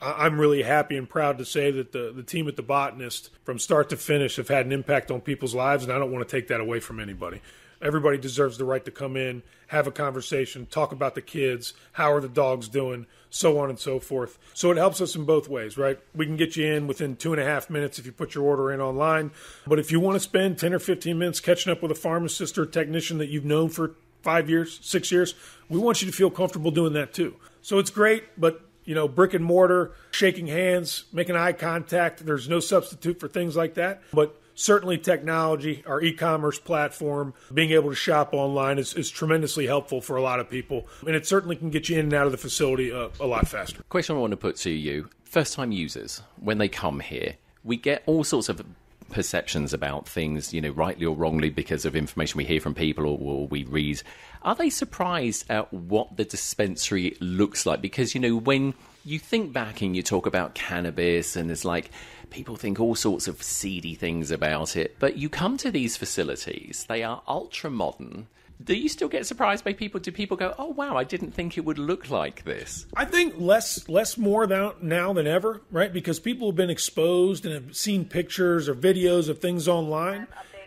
I'm 0.00 0.38
really 0.38 0.62
happy 0.62 0.96
and 0.96 1.08
proud 1.08 1.38
to 1.38 1.44
say 1.44 1.70
that 1.70 1.92
the, 1.92 2.12
the 2.14 2.22
team 2.22 2.48
at 2.48 2.56
the 2.56 2.62
Botanist, 2.62 3.30
from 3.44 3.58
start 3.58 3.88
to 3.90 3.96
finish, 3.96 4.36
have 4.36 4.48
had 4.48 4.66
an 4.66 4.72
impact 4.72 5.10
on 5.10 5.22
people's 5.22 5.54
lives, 5.54 5.84
and 5.84 5.92
I 5.92 5.98
don't 5.98 6.12
want 6.12 6.28
to 6.28 6.36
take 6.36 6.48
that 6.48 6.60
away 6.60 6.80
from 6.80 7.00
anybody. 7.00 7.40
Everybody 7.82 8.18
deserves 8.18 8.58
the 8.58 8.64
right 8.64 8.84
to 8.84 8.90
come 8.90 9.16
in, 9.16 9.42
have 9.68 9.86
a 9.86 9.92
conversation, 9.92 10.66
talk 10.66 10.92
about 10.92 11.14
the 11.14 11.22
kids, 11.22 11.74
how 11.92 12.12
are 12.12 12.20
the 12.20 12.28
dogs 12.28 12.68
doing, 12.68 13.06
so 13.30 13.58
on 13.58 13.68
and 13.68 13.78
so 13.78 14.00
forth. 14.00 14.38
So 14.54 14.70
it 14.70 14.76
helps 14.76 15.00
us 15.00 15.14
in 15.14 15.24
both 15.24 15.48
ways, 15.48 15.76
right? 15.76 15.98
We 16.14 16.26
can 16.26 16.36
get 16.36 16.56
you 16.56 16.66
in 16.66 16.86
within 16.86 17.16
two 17.16 17.32
and 17.32 17.40
a 17.40 17.44
half 17.44 17.68
minutes 17.68 17.98
if 17.98 18.06
you 18.06 18.12
put 18.12 18.34
your 18.34 18.44
order 18.44 18.72
in 18.72 18.80
online. 18.80 19.30
But 19.66 19.78
if 19.78 19.92
you 19.92 20.00
want 20.00 20.16
to 20.16 20.20
spend 20.20 20.58
10 20.58 20.72
or 20.72 20.78
15 20.78 21.18
minutes 21.18 21.40
catching 21.40 21.72
up 21.72 21.82
with 21.82 21.90
a 21.90 21.96
pharmacist 21.96 22.56
or 22.58 22.64
technician 22.66 23.18
that 23.18 23.28
you've 23.28 23.44
known 23.44 23.68
for 23.68 23.94
five 24.22 24.48
years, 24.48 24.80
six 24.82 25.12
years, 25.12 25.34
we 25.68 25.78
want 25.78 26.00
you 26.02 26.10
to 26.10 26.16
feel 26.16 26.30
comfortable 26.30 26.70
doing 26.70 26.94
that 26.94 27.12
too. 27.12 27.36
So 27.62 27.78
it's 27.78 27.90
great, 27.90 28.24
but 28.40 28.62
you 28.84 28.94
know, 28.94 29.08
brick 29.08 29.34
and 29.34 29.44
mortar, 29.44 29.92
shaking 30.12 30.46
hands, 30.46 31.04
making 31.12 31.36
eye 31.36 31.52
contact, 31.52 32.24
there's 32.24 32.48
no 32.48 32.60
substitute 32.60 33.20
for 33.20 33.28
things 33.28 33.56
like 33.56 33.74
that. 33.74 34.00
But 34.12 34.40
certainly 34.56 34.98
technology, 34.98 35.84
our 35.86 36.02
e-commerce 36.02 36.58
platform, 36.58 37.32
being 37.54 37.70
able 37.70 37.90
to 37.90 37.94
shop 37.94 38.30
online 38.32 38.78
is, 38.78 38.94
is, 38.94 39.08
tremendously 39.08 39.66
helpful 39.66 40.00
for 40.00 40.16
a 40.16 40.22
lot 40.22 40.40
of 40.40 40.50
people, 40.50 40.88
and 41.06 41.14
it 41.14 41.26
certainly 41.26 41.54
can 41.54 41.70
get 41.70 41.88
you 41.88 41.98
in 41.98 42.06
and 42.06 42.14
out 42.14 42.26
of 42.26 42.32
the 42.32 42.38
facility 42.38 42.90
a, 42.90 43.08
a 43.20 43.26
lot 43.26 43.46
faster. 43.46 43.82
Question 43.88 44.16
I 44.16 44.18
want 44.18 44.32
to 44.32 44.36
put 44.36 44.56
to 44.56 44.70
you: 44.70 45.08
first-time 45.22 45.70
users, 45.70 46.22
when 46.40 46.58
they 46.58 46.68
come 46.68 46.98
here, 46.98 47.36
we 47.62 47.76
get 47.76 48.02
all 48.06 48.24
sorts 48.24 48.48
of 48.48 48.64
perceptions 49.10 49.72
about 49.72 50.08
things, 50.08 50.52
you 50.52 50.60
know, 50.60 50.70
rightly 50.70 51.06
or 51.06 51.14
wrongly, 51.14 51.50
because 51.50 51.84
of 51.84 51.94
information 51.94 52.38
we 52.38 52.44
hear 52.44 52.60
from 52.60 52.74
people 52.74 53.06
or, 53.06 53.18
or, 53.20 53.46
we 53.46 53.62
read. 53.64 54.02
Are 54.42 54.56
they 54.56 54.68
surprised 54.70 55.48
at 55.48 55.72
what 55.72 56.16
the 56.16 56.24
dispensary 56.24 57.16
looks 57.20 57.66
like? 57.66 57.80
Because, 57.80 58.14
you 58.14 58.20
know, 58.20 58.36
when 58.36 58.74
you 59.06 59.18
think 59.18 59.52
back 59.52 59.82
and 59.82 59.94
you 59.94 60.02
talk 60.02 60.26
about 60.26 60.54
cannabis 60.54 61.36
and 61.36 61.50
it's 61.50 61.64
like 61.64 61.90
people 62.30 62.56
think 62.56 62.80
all 62.80 62.94
sorts 62.94 63.28
of 63.28 63.42
seedy 63.42 63.94
things 63.94 64.30
about 64.30 64.76
it, 64.76 64.96
but 64.98 65.16
you 65.16 65.28
come 65.28 65.56
to 65.58 65.70
these 65.70 65.96
facilities, 65.96 66.84
they 66.88 67.02
are 67.02 67.22
ultra 67.26 67.70
modern 67.70 68.26
do 68.62 68.74
you 68.74 68.88
still 68.88 69.08
get 69.08 69.26
surprised 69.26 69.64
by 69.64 69.72
people? 69.72 70.00
Do 70.00 70.10
people 70.10 70.36
go, 70.36 70.54
"Oh 70.58 70.68
wow, 70.68 70.96
I 70.96 71.04
didn't 71.04 71.32
think 71.32 71.58
it 71.58 71.64
would 71.64 71.78
look 71.78 72.10
like 72.10 72.44
this"? 72.44 72.86
I 72.96 73.04
think 73.04 73.34
less 73.36 73.88
less 73.88 74.16
more 74.16 74.46
now 74.46 75.12
than 75.12 75.26
ever, 75.26 75.60
right? 75.70 75.92
Because 75.92 76.18
people 76.18 76.48
have 76.48 76.56
been 76.56 76.70
exposed 76.70 77.44
and 77.44 77.54
have 77.54 77.76
seen 77.76 78.06
pictures 78.06 78.68
or 78.68 78.74
videos 78.74 79.28
of 79.28 79.40
things 79.40 79.68
online. 79.68 80.26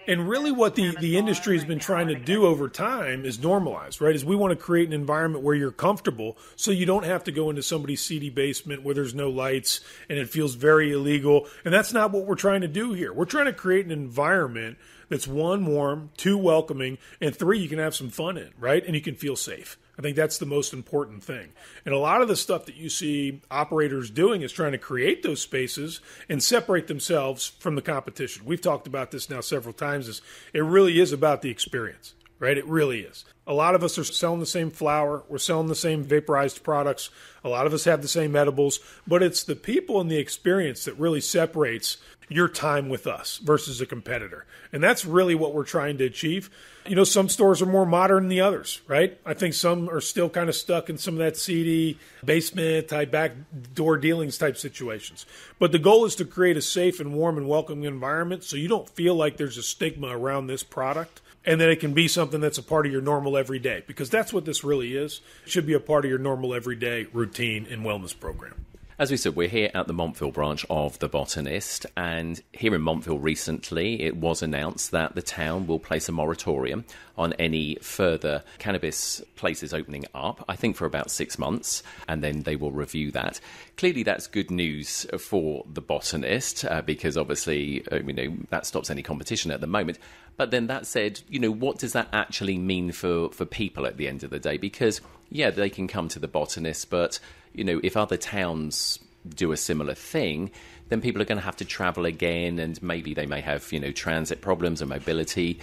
And 0.10 0.28
really, 0.28 0.52
what 0.52 0.74
the, 0.74 0.96
the 1.00 1.18
industry 1.18 1.56
has 1.56 1.64
been 1.64 1.78
trying 1.78 2.08
to 2.08 2.16
do 2.16 2.48
over 2.48 2.68
time 2.68 3.26
is 3.26 3.38
normalize, 3.38 4.02
right? 4.02 4.16
Is 4.16 4.26
we 4.26 4.36
want 4.36 4.50
to 4.50 4.56
create 4.56 4.88
an 4.88 4.94
environment 4.94 5.44
where 5.44 5.54
you're 5.54 5.72
comfortable 5.72 6.36
so 6.56 6.72
you 6.72 6.88
don't 6.88 7.06
have 7.06 7.24
to 7.26 7.32
go 7.32 7.52
into 7.52 7.62
somebody's 7.62 8.02
seedy 8.02 8.32
basement 8.32 8.82
where 8.82 8.96
there's 8.96 9.14
no 9.14 9.30
lights 9.30 9.82
and 10.10 10.18
it 10.18 10.28
feels 10.28 10.56
very 10.56 10.92
illegal. 10.92 11.48
And 11.64 11.72
that's 11.72 11.94
not 11.94 12.12
what 12.12 12.26
we're 12.26 12.34
trying 12.34 12.62
to 12.62 12.68
do 12.68 12.94
here. 12.94 13.14
We're 13.14 13.26
trying 13.26 13.46
to 13.46 13.54
create 13.54 13.86
an 13.86 13.92
environment 13.92 14.80
that's 15.10 15.28
one, 15.28 15.68
warm, 15.68 16.10
two, 16.18 16.40
welcoming, 16.40 16.98
and 17.22 17.36
three, 17.36 17.60
you 17.60 17.70
can 17.70 17.78
have 17.78 17.94
some 17.94 18.10
fun 18.10 18.36
in, 18.36 18.50
right? 18.60 18.84
And 18.84 18.96
you 18.96 19.02
can 19.02 19.14
feel 19.14 19.36
safe. 19.36 19.78
I 20.00 20.02
think 20.02 20.16
that's 20.16 20.38
the 20.38 20.46
most 20.46 20.72
important 20.72 21.26
thing. 21.26 21.50
And 21.84 21.94
a 21.94 21.98
lot 21.98 22.22
of 22.22 22.30
the 22.30 22.38
stuff 22.38 22.68
that 22.68 22.78
you 22.78 22.88
see 22.88 23.42
operators 23.52 24.10
doing 24.10 24.44
is 24.44 24.54
trying 24.54 24.72
to 24.72 24.78
create 24.78 25.24
those 25.24 25.42
spaces 25.42 26.00
and 26.30 26.42
separate 26.42 26.88
themselves 26.88 27.46
from 27.60 27.76
the 27.76 27.82
competition. 27.82 28.46
We've 28.46 28.62
talked 28.62 28.88
about 28.88 29.12
this 29.12 29.30
now 29.30 29.42
several 29.42 29.74
times. 29.74 30.08
Is 30.08 30.22
it 30.54 30.62
really 30.62 31.02
is 31.02 31.12
about 31.12 31.42
the 31.42 31.50
experience, 31.50 32.14
right? 32.40 32.58
It 32.58 32.66
really 32.66 33.02
is. 33.02 33.26
A 33.46 33.54
lot 33.54 33.76
of 33.76 33.84
us 33.84 33.98
are 33.98 34.06
selling 34.06 34.40
the 34.40 34.46
same 34.46 34.72
flour, 34.72 35.26
we're 35.28 35.38
selling 35.38 35.68
the 35.68 35.76
same 35.76 36.06
vaporized 36.06 36.64
products. 36.64 37.10
A 37.44 37.50
lot 37.50 37.68
of 37.68 37.74
us 37.74 37.84
have 37.84 38.02
the 38.02 38.08
same 38.08 38.38
edibles, 38.38 38.80
but 39.06 39.22
it's 39.22 39.44
the 39.44 39.56
people 39.56 40.00
and 40.00 40.10
the 40.10 40.18
experience 40.18 40.86
that 40.86 40.98
really 40.98 41.20
separates 41.20 41.98
your 42.30 42.48
time 42.48 42.90
with 42.90 43.08
us 43.08 43.38
versus 43.40 43.82
a 43.82 43.86
competitor. 43.86 44.46
And 44.72 44.84
that's 44.84 45.04
really 45.04 45.36
what 45.36 45.54
we're 45.54 45.66
trying 45.66 45.98
to 45.98 46.06
achieve. 46.06 46.50
You 46.86 46.96
know, 46.96 47.04
some 47.04 47.28
stores 47.28 47.62
are 47.62 47.66
more 47.66 47.86
modern 47.86 48.24
than 48.24 48.30
the 48.30 48.42
others, 48.42 48.82
right? 48.88 49.20
I 49.26 49.34
think 49.34 49.56
some 49.56 49.90
are 49.90 50.00
still 50.00 50.30
kind 50.30 50.48
of 50.48 50.56
stuck 50.56 50.90
in 50.90 50.98
some 50.98 51.16
of 51.16 51.20
that 51.20 51.38
seedy 51.38 51.98
basement 52.24 52.88
type 52.88 53.12
back 53.12 53.34
door 53.74 53.98
dealings 53.98 54.38
type 54.38 54.58
situations. 54.58 55.26
But 55.58 55.72
the 55.72 55.80
goal 55.80 56.06
is 56.06 56.16
to 56.16 56.26
create 56.26 56.56
a 56.56 56.62
safe 56.62 57.00
and 57.00 57.14
warm 57.14 57.38
and 57.38 57.50
welcoming 57.50 57.86
environment 57.86 58.44
so 58.44 58.56
you 58.56 58.68
don't 58.68 58.90
feel 58.90 59.16
like 59.16 59.38
there's 59.38 59.58
a 59.58 59.64
stigma 59.64 60.16
around 60.16 60.48
this 60.48 60.64
product 60.64 61.22
and 61.46 61.60
that 61.60 61.70
it 61.70 61.80
can 61.80 61.94
be 61.94 62.08
something 62.08 62.42
that's 62.42 62.58
a 62.58 62.64
part 62.64 62.86
of 62.86 62.92
your 62.92 63.02
normal 63.02 63.38
everyday 63.38 63.84
because 63.88 64.10
that's 64.10 64.32
what 64.32 64.46
this 64.46 64.64
really 64.64 64.96
is. 64.96 65.22
It 65.46 65.52
should 65.52 65.66
be 65.66 65.74
a 65.74 65.80
part 65.80 66.06
of 66.06 66.10
your 66.10 66.20
normal 66.20 66.54
everyday 66.54 67.06
routine 67.06 67.66
and 67.70 67.84
wellness 67.84 68.18
program. 68.18 68.66
As 69.00 69.12
we 69.12 69.16
said, 69.16 69.38
we're 69.38 69.48
here 69.48 69.72
at 69.74 69.88
the 69.88 69.94
Montville 69.94 70.32
branch 70.32 70.66
of 70.70 71.00
The 71.00 71.08
Botanist, 71.08 71.86
and 71.96 72.42
here 72.52 72.76
in 72.76 72.82
Montville 72.82 73.18
recently, 73.18 74.02
it 74.02 74.18
was 74.18 74.44
announced 74.44 74.92
that 74.92 75.16
the 75.16 75.22
town 75.22 75.68
will 75.68 75.80
place 75.80 76.10
a 76.10 76.12
moratorium 76.12 76.84
on 77.18 77.32
any 77.40 77.76
further 77.76 78.44
cannabis 78.58 79.22
places 79.38 79.74
opening 79.74 80.04
up, 80.14 80.44
I 80.50 80.58
think 80.58 80.76
for 80.76 80.86
about 80.86 81.12
six 81.12 81.40
months, 81.40 81.82
and 82.10 82.22
then 82.22 82.42
they 82.42 82.58
will 82.58 82.74
review 82.74 83.10
that. 83.12 83.40
Clearly, 83.78 84.04
that's 84.04 84.28
good 84.28 84.52
news 84.52 85.06
for 85.18 85.64
The 85.72 85.80
Botanist, 85.80 86.66
uh, 86.66 86.82
because 86.82 87.16
obviously, 87.16 87.88
uh, 87.90 88.02
you 88.06 88.12
know, 88.12 88.36
that 88.50 88.66
stops 88.66 88.90
any 88.90 89.02
competition 89.02 89.50
at 89.52 89.62
the 89.62 89.68
moment. 89.68 89.98
But 90.36 90.52
then 90.52 90.68
that 90.68 90.86
said, 90.86 91.22
you 91.30 91.40
know, 91.40 91.52
what 91.52 91.80
does 91.80 91.94
that 91.94 92.10
actually 92.12 92.58
mean 92.58 92.92
for, 92.92 93.30
for 93.30 93.46
people 93.46 93.86
at 93.86 93.96
the 93.96 94.10
end 94.10 94.24
of 94.24 94.30
the 94.30 94.40
day? 94.40 94.58
Because, 94.58 95.00
yeah, 95.30 95.52
they 95.52 95.70
can 95.70 95.88
come 95.88 96.10
to 96.10 96.20
The 96.20 96.28
Botanist, 96.28 96.90
but 96.90 97.22
you 97.54 97.64
know, 97.64 97.80
if 97.84 97.98
other 97.98 98.18
towns 98.18 99.00
do 99.28 99.52
a 99.52 99.58
similar 99.58 99.94
thing, 99.94 100.52
then 100.90 101.02
people 101.02 101.22
are 101.22 101.26
going 101.26 101.38
to 101.38 101.44
have 101.44 101.58
to 101.58 101.66
travel 101.66 102.06
again, 102.06 102.60
and 102.60 102.82
maybe 102.82 103.14
they 103.14 103.26
may 103.26 103.42
have 103.42 103.72
you 103.72 103.80
know 103.80 103.92
transit 103.92 104.42
problems 104.42 104.82
and 104.82 104.90
mobility. 104.90 105.60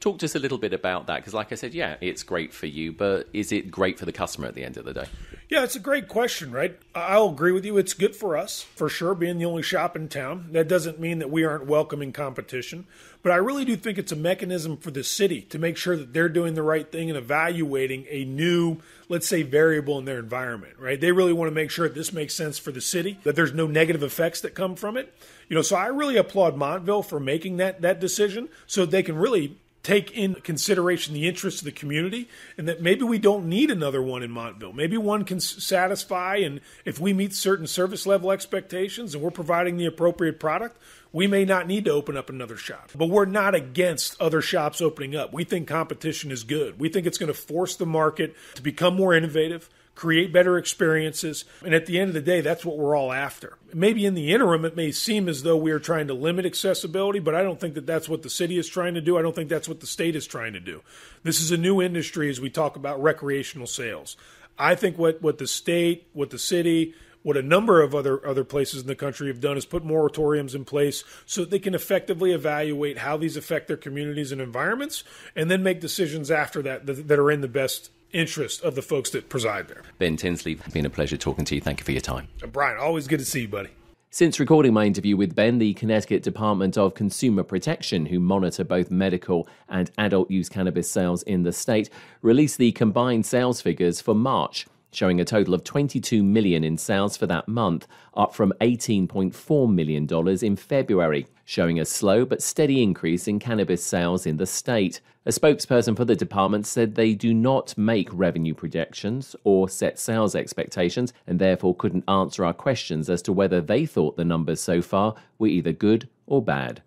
Talk 0.00 0.18
to 0.18 0.26
us 0.26 0.36
a 0.36 0.38
little 0.38 0.58
bit 0.58 0.72
about 0.72 1.08
that 1.08 1.16
because, 1.16 1.34
like 1.34 1.50
I 1.50 1.56
said, 1.56 1.74
yeah, 1.74 1.96
it's 2.00 2.22
great 2.22 2.54
for 2.54 2.66
you, 2.66 2.92
but 2.92 3.28
is 3.32 3.50
it 3.50 3.68
great 3.68 3.98
for 3.98 4.04
the 4.04 4.12
customer 4.12 4.46
at 4.46 4.54
the 4.54 4.62
end 4.62 4.76
of 4.76 4.84
the 4.84 4.94
day? 4.94 5.06
Yeah, 5.48 5.64
it's 5.64 5.74
a 5.74 5.80
great 5.80 6.06
question, 6.06 6.52
right? 6.52 6.78
I'll 6.94 7.30
agree 7.30 7.50
with 7.50 7.64
you. 7.64 7.78
It's 7.78 7.94
good 7.94 8.14
for 8.14 8.36
us, 8.36 8.62
for 8.62 8.88
sure, 8.88 9.16
being 9.16 9.38
the 9.38 9.46
only 9.46 9.62
shop 9.62 9.96
in 9.96 10.08
town. 10.08 10.50
That 10.52 10.68
doesn't 10.68 11.00
mean 11.00 11.18
that 11.18 11.30
we 11.30 11.44
aren't 11.44 11.66
welcoming 11.66 12.12
competition, 12.12 12.86
but 13.24 13.32
I 13.32 13.36
really 13.36 13.64
do 13.64 13.74
think 13.74 13.98
it's 13.98 14.12
a 14.12 14.16
mechanism 14.16 14.76
for 14.76 14.92
the 14.92 15.02
city 15.02 15.42
to 15.42 15.58
make 15.58 15.76
sure 15.76 15.96
that 15.96 16.12
they're 16.12 16.28
doing 16.28 16.54
the 16.54 16.62
right 16.62 16.92
thing 16.92 17.10
and 17.10 17.18
evaluating 17.18 18.06
a 18.08 18.24
new, 18.24 18.76
let's 19.08 19.26
say, 19.26 19.42
variable 19.42 19.98
in 19.98 20.04
their 20.04 20.20
environment, 20.20 20.74
right? 20.78 21.00
They 21.00 21.10
really 21.10 21.32
want 21.32 21.48
to 21.50 21.54
make 21.54 21.72
sure 21.72 21.88
that 21.88 21.96
this 21.96 22.12
makes 22.12 22.34
sense 22.34 22.56
for 22.56 22.70
the 22.70 22.80
city, 22.80 23.18
that 23.24 23.34
there's 23.34 23.52
no 23.52 23.66
negative 23.66 24.04
effects 24.04 24.42
that 24.42 24.54
come 24.54 24.76
from 24.76 24.96
it. 24.96 25.12
You 25.48 25.56
know, 25.56 25.62
so 25.62 25.74
I 25.74 25.86
really 25.86 26.18
applaud 26.18 26.56
Montville 26.56 27.02
for 27.02 27.18
making 27.18 27.56
that 27.56 27.80
that 27.80 27.98
decision 27.98 28.48
so 28.68 28.86
they 28.86 29.02
can 29.02 29.16
really 29.16 29.56
take 29.82 30.10
in 30.10 30.34
consideration 30.34 31.14
the 31.14 31.26
interests 31.28 31.60
of 31.60 31.64
the 31.64 31.72
community 31.72 32.28
and 32.56 32.68
that 32.68 32.82
maybe 32.82 33.04
we 33.04 33.18
don't 33.18 33.48
need 33.48 33.70
another 33.70 34.02
one 34.02 34.22
in 34.22 34.30
Montville. 34.30 34.72
Maybe 34.72 34.96
one 34.96 35.24
can 35.24 35.40
satisfy, 35.40 36.36
and 36.36 36.60
if 36.84 37.00
we 37.00 37.12
meet 37.12 37.32
certain 37.32 37.66
service 37.66 38.06
level 38.06 38.30
expectations 38.30 39.14
and 39.14 39.22
we're 39.22 39.30
providing 39.30 39.76
the 39.76 39.86
appropriate 39.86 40.40
product, 40.40 40.78
we 41.12 41.26
may 41.26 41.44
not 41.44 41.66
need 41.66 41.84
to 41.86 41.90
open 41.90 42.16
up 42.16 42.28
another 42.28 42.56
shop. 42.56 42.90
But 42.94 43.08
we're 43.08 43.24
not 43.24 43.54
against 43.54 44.20
other 44.20 44.40
shops 44.40 44.80
opening 44.80 45.16
up. 45.16 45.32
We 45.32 45.44
think 45.44 45.68
competition 45.68 46.30
is 46.30 46.44
good. 46.44 46.78
We 46.78 46.88
think 46.88 47.06
it's 47.06 47.18
going 47.18 47.32
to 47.32 47.38
force 47.38 47.76
the 47.76 47.86
market 47.86 48.36
to 48.54 48.62
become 48.62 48.94
more 48.94 49.14
innovative, 49.14 49.70
create 49.94 50.32
better 50.32 50.58
experiences. 50.58 51.44
And 51.64 51.74
at 51.74 51.86
the 51.86 51.98
end 51.98 52.08
of 52.08 52.14
the 52.14 52.20
day, 52.20 52.40
that's 52.40 52.64
what 52.64 52.78
we're 52.78 52.96
all 52.96 53.12
after. 53.12 53.58
Maybe 53.72 54.06
in 54.06 54.14
the 54.14 54.32
interim, 54.32 54.64
it 54.64 54.76
may 54.76 54.92
seem 54.92 55.28
as 55.28 55.42
though 55.42 55.56
we 55.56 55.72
are 55.72 55.80
trying 55.80 56.08
to 56.08 56.14
limit 56.14 56.46
accessibility, 56.46 57.18
but 57.18 57.34
I 57.34 57.42
don't 57.42 57.58
think 57.58 57.74
that 57.74 57.86
that's 57.86 58.08
what 58.08 58.22
the 58.22 58.30
city 58.30 58.58
is 58.58 58.68
trying 58.68 58.94
to 58.94 59.00
do. 59.00 59.18
I 59.18 59.22
don't 59.22 59.34
think 59.34 59.48
that's 59.48 59.68
what 59.68 59.80
the 59.80 59.86
state 59.86 60.14
is 60.14 60.26
trying 60.26 60.52
to 60.52 60.60
do. 60.60 60.82
This 61.22 61.40
is 61.40 61.50
a 61.50 61.56
new 61.56 61.82
industry 61.82 62.30
as 62.30 62.40
we 62.40 62.50
talk 62.50 62.76
about 62.76 63.02
recreational 63.02 63.66
sales. 63.66 64.16
I 64.58 64.74
think 64.74 64.98
what, 64.98 65.22
what 65.22 65.38
the 65.38 65.46
state, 65.46 66.08
what 66.12 66.30
the 66.30 66.38
city, 66.38 66.94
what 67.22 67.36
a 67.36 67.42
number 67.42 67.82
of 67.82 67.94
other 67.94 68.24
other 68.26 68.44
places 68.44 68.82
in 68.82 68.86
the 68.86 68.94
country 68.94 69.28
have 69.28 69.40
done 69.40 69.56
is 69.56 69.64
put 69.64 69.84
moratoriums 69.84 70.54
in 70.54 70.64
place 70.64 71.04
so 71.26 71.42
that 71.42 71.50
they 71.50 71.58
can 71.58 71.74
effectively 71.74 72.32
evaluate 72.32 72.98
how 72.98 73.16
these 73.16 73.36
affect 73.36 73.68
their 73.68 73.76
communities 73.76 74.32
and 74.32 74.40
environments 74.40 75.04
and 75.36 75.50
then 75.50 75.62
make 75.62 75.80
decisions 75.80 76.30
after 76.30 76.62
that 76.62 76.86
that, 76.86 77.08
that 77.08 77.18
are 77.18 77.30
in 77.30 77.40
the 77.40 77.48
best 77.48 77.90
interest 78.12 78.62
of 78.62 78.74
the 78.74 78.82
folks 78.82 79.10
that 79.10 79.28
preside 79.28 79.68
there. 79.68 79.82
Ben 79.98 80.16
Tinsley, 80.16 80.52
it's 80.52 80.72
been 80.72 80.86
a 80.86 80.90
pleasure 80.90 81.16
talking 81.16 81.44
to 81.44 81.54
you. 81.54 81.60
Thank 81.60 81.80
you 81.80 81.84
for 81.84 81.92
your 81.92 82.00
time. 82.00 82.28
And 82.42 82.52
Brian, 82.52 82.78
always 82.78 83.06
good 83.06 83.18
to 83.18 83.24
see 83.24 83.42
you, 83.42 83.48
buddy. 83.48 83.70
Since 84.10 84.40
recording 84.40 84.72
my 84.72 84.86
interview 84.86 85.18
with 85.18 85.34
Ben, 85.34 85.58
the 85.58 85.74
Connecticut 85.74 86.22
Department 86.22 86.78
of 86.78 86.94
Consumer 86.94 87.42
Protection, 87.42 88.06
who 88.06 88.18
monitor 88.18 88.64
both 88.64 88.90
medical 88.90 89.46
and 89.68 89.90
adult 89.98 90.30
use 90.30 90.48
cannabis 90.48 90.90
sales 90.90 91.22
in 91.24 91.42
the 91.42 91.52
state, 91.52 91.90
released 92.22 92.56
the 92.56 92.72
combined 92.72 93.26
sales 93.26 93.60
figures 93.60 94.00
for 94.00 94.14
March 94.14 94.66
showing 94.90 95.20
a 95.20 95.24
total 95.24 95.54
of 95.54 95.64
22 95.64 96.22
million 96.22 96.64
in 96.64 96.78
sales 96.78 97.16
for 97.16 97.26
that 97.26 97.48
month, 97.48 97.86
up 98.14 98.34
from 98.34 98.52
18.4 98.60 99.72
million 99.72 100.06
dollars 100.06 100.42
in 100.42 100.56
February, 100.56 101.26
showing 101.44 101.78
a 101.78 101.84
slow 101.84 102.24
but 102.24 102.42
steady 102.42 102.82
increase 102.82 103.28
in 103.28 103.38
cannabis 103.38 103.84
sales 103.84 104.26
in 104.26 104.36
the 104.36 104.46
state. 104.46 105.00
A 105.26 105.30
spokesperson 105.30 105.96
for 105.96 106.06
the 106.06 106.16
department 106.16 106.66
said 106.66 106.94
they 106.94 107.14
do 107.14 107.34
not 107.34 107.76
make 107.76 108.08
revenue 108.12 108.54
projections 108.54 109.36
or 109.44 109.68
set 109.68 109.98
sales 109.98 110.34
expectations 110.34 111.12
and 111.26 111.38
therefore 111.38 111.74
couldn't 111.74 112.08
answer 112.08 112.44
our 112.44 112.54
questions 112.54 113.10
as 113.10 113.20
to 113.22 113.32
whether 113.32 113.60
they 113.60 113.84
thought 113.84 114.16
the 114.16 114.24
numbers 114.24 114.60
so 114.60 114.80
far 114.80 115.14
were 115.38 115.48
either 115.48 115.72
good 115.72 116.08
or 116.26 116.42
bad. 116.42 116.82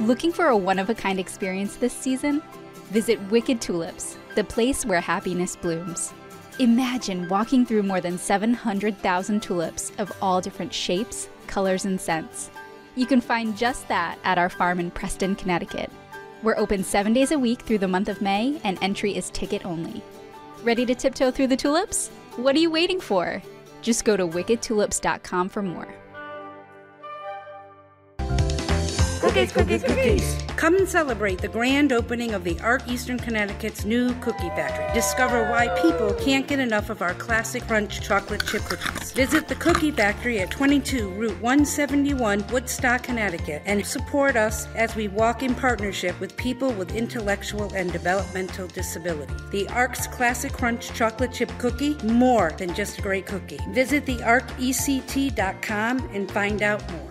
Looking 0.00 0.32
for 0.32 0.46
a 0.46 0.56
one 0.56 0.78
of 0.78 0.88
a 0.88 0.94
kind 0.94 1.20
experience 1.20 1.76
this 1.76 1.92
season? 1.92 2.42
Visit 2.90 3.20
Wicked 3.30 3.60
Tulips, 3.60 4.16
the 4.34 4.42
place 4.42 4.86
where 4.86 4.98
happiness 4.98 5.56
blooms. 5.56 6.14
Imagine 6.58 7.28
walking 7.28 7.66
through 7.66 7.82
more 7.82 8.00
than 8.00 8.16
700,000 8.16 9.42
tulips 9.42 9.92
of 9.98 10.10
all 10.22 10.40
different 10.40 10.72
shapes, 10.72 11.28
colors, 11.48 11.84
and 11.84 12.00
scents. 12.00 12.48
You 12.96 13.04
can 13.04 13.20
find 13.20 13.54
just 13.54 13.86
that 13.88 14.18
at 14.24 14.38
our 14.38 14.48
farm 14.48 14.80
in 14.80 14.90
Preston, 14.90 15.34
Connecticut. 15.34 15.90
We're 16.42 16.56
open 16.56 16.82
seven 16.82 17.12
days 17.12 17.30
a 17.30 17.38
week 17.38 17.60
through 17.60 17.78
the 17.78 17.86
month 17.86 18.08
of 18.08 18.22
May, 18.22 18.58
and 18.64 18.78
entry 18.80 19.14
is 19.14 19.28
ticket 19.28 19.66
only. 19.66 20.02
Ready 20.62 20.86
to 20.86 20.94
tiptoe 20.94 21.30
through 21.30 21.48
the 21.48 21.58
tulips? 21.58 22.08
What 22.36 22.56
are 22.56 22.60
you 22.60 22.70
waiting 22.70 23.00
for? 23.00 23.42
Just 23.82 24.06
go 24.06 24.16
to 24.16 24.26
wickedtulips.com 24.26 25.50
for 25.50 25.60
more. 25.60 25.94
Cookies, 29.30 29.52
cookies, 29.52 29.84
cookies. 29.84 30.42
Come 30.56 30.74
and 30.74 30.88
celebrate 30.88 31.38
the 31.38 31.46
grand 31.46 31.92
opening 31.92 32.34
of 32.34 32.42
the 32.42 32.58
Arc 32.58 32.88
Eastern 32.88 33.16
Connecticut's 33.16 33.84
new 33.84 34.12
cookie 34.14 34.48
factory. 34.56 34.92
Discover 34.92 35.48
why 35.48 35.68
people 35.80 36.12
can't 36.14 36.48
get 36.48 36.58
enough 36.58 36.90
of 36.90 37.00
our 37.00 37.14
classic 37.14 37.64
crunch 37.68 38.00
chocolate 38.00 38.44
chip 38.44 38.62
cookies. 38.62 39.12
Visit 39.12 39.46
the 39.46 39.54
Cookie 39.54 39.92
Factory 39.92 40.40
at 40.40 40.50
22 40.50 41.10
Route 41.10 41.40
171, 41.40 42.44
Woodstock, 42.48 43.04
Connecticut, 43.04 43.62
and 43.66 43.86
support 43.86 44.34
us 44.34 44.66
as 44.74 44.96
we 44.96 45.06
walk 45.06 45.44
in 45.44 45.54
partnership 45.54 46.18
with 46.18 46.36
people 46.36 46.72
with 46.72 46.96
intellectual 46.96 47.72
and 47.72 47.92
developmental 47.92 48.66
disability. 48.66 49.32
The 49.52 49.68
Arc's 49.68 50.08
classic 50.08 50.52
crunch 50.52 50.92
chocolate 50.92 51.32
chip 51.32 51.52
cookie, 51.58 51.94
more 52.02 52.50
than 52.58 52.74
just 52.74 52.98
a 52.98 53.02
great 53.02 53.26
cookie. 53.26 53.60
Visit 53.68 54.06
thearcect.com 54.06 55.98
and 56.12 56.28
find 56.32 56.62
out 56.62 56.90
more. 56.90 57.09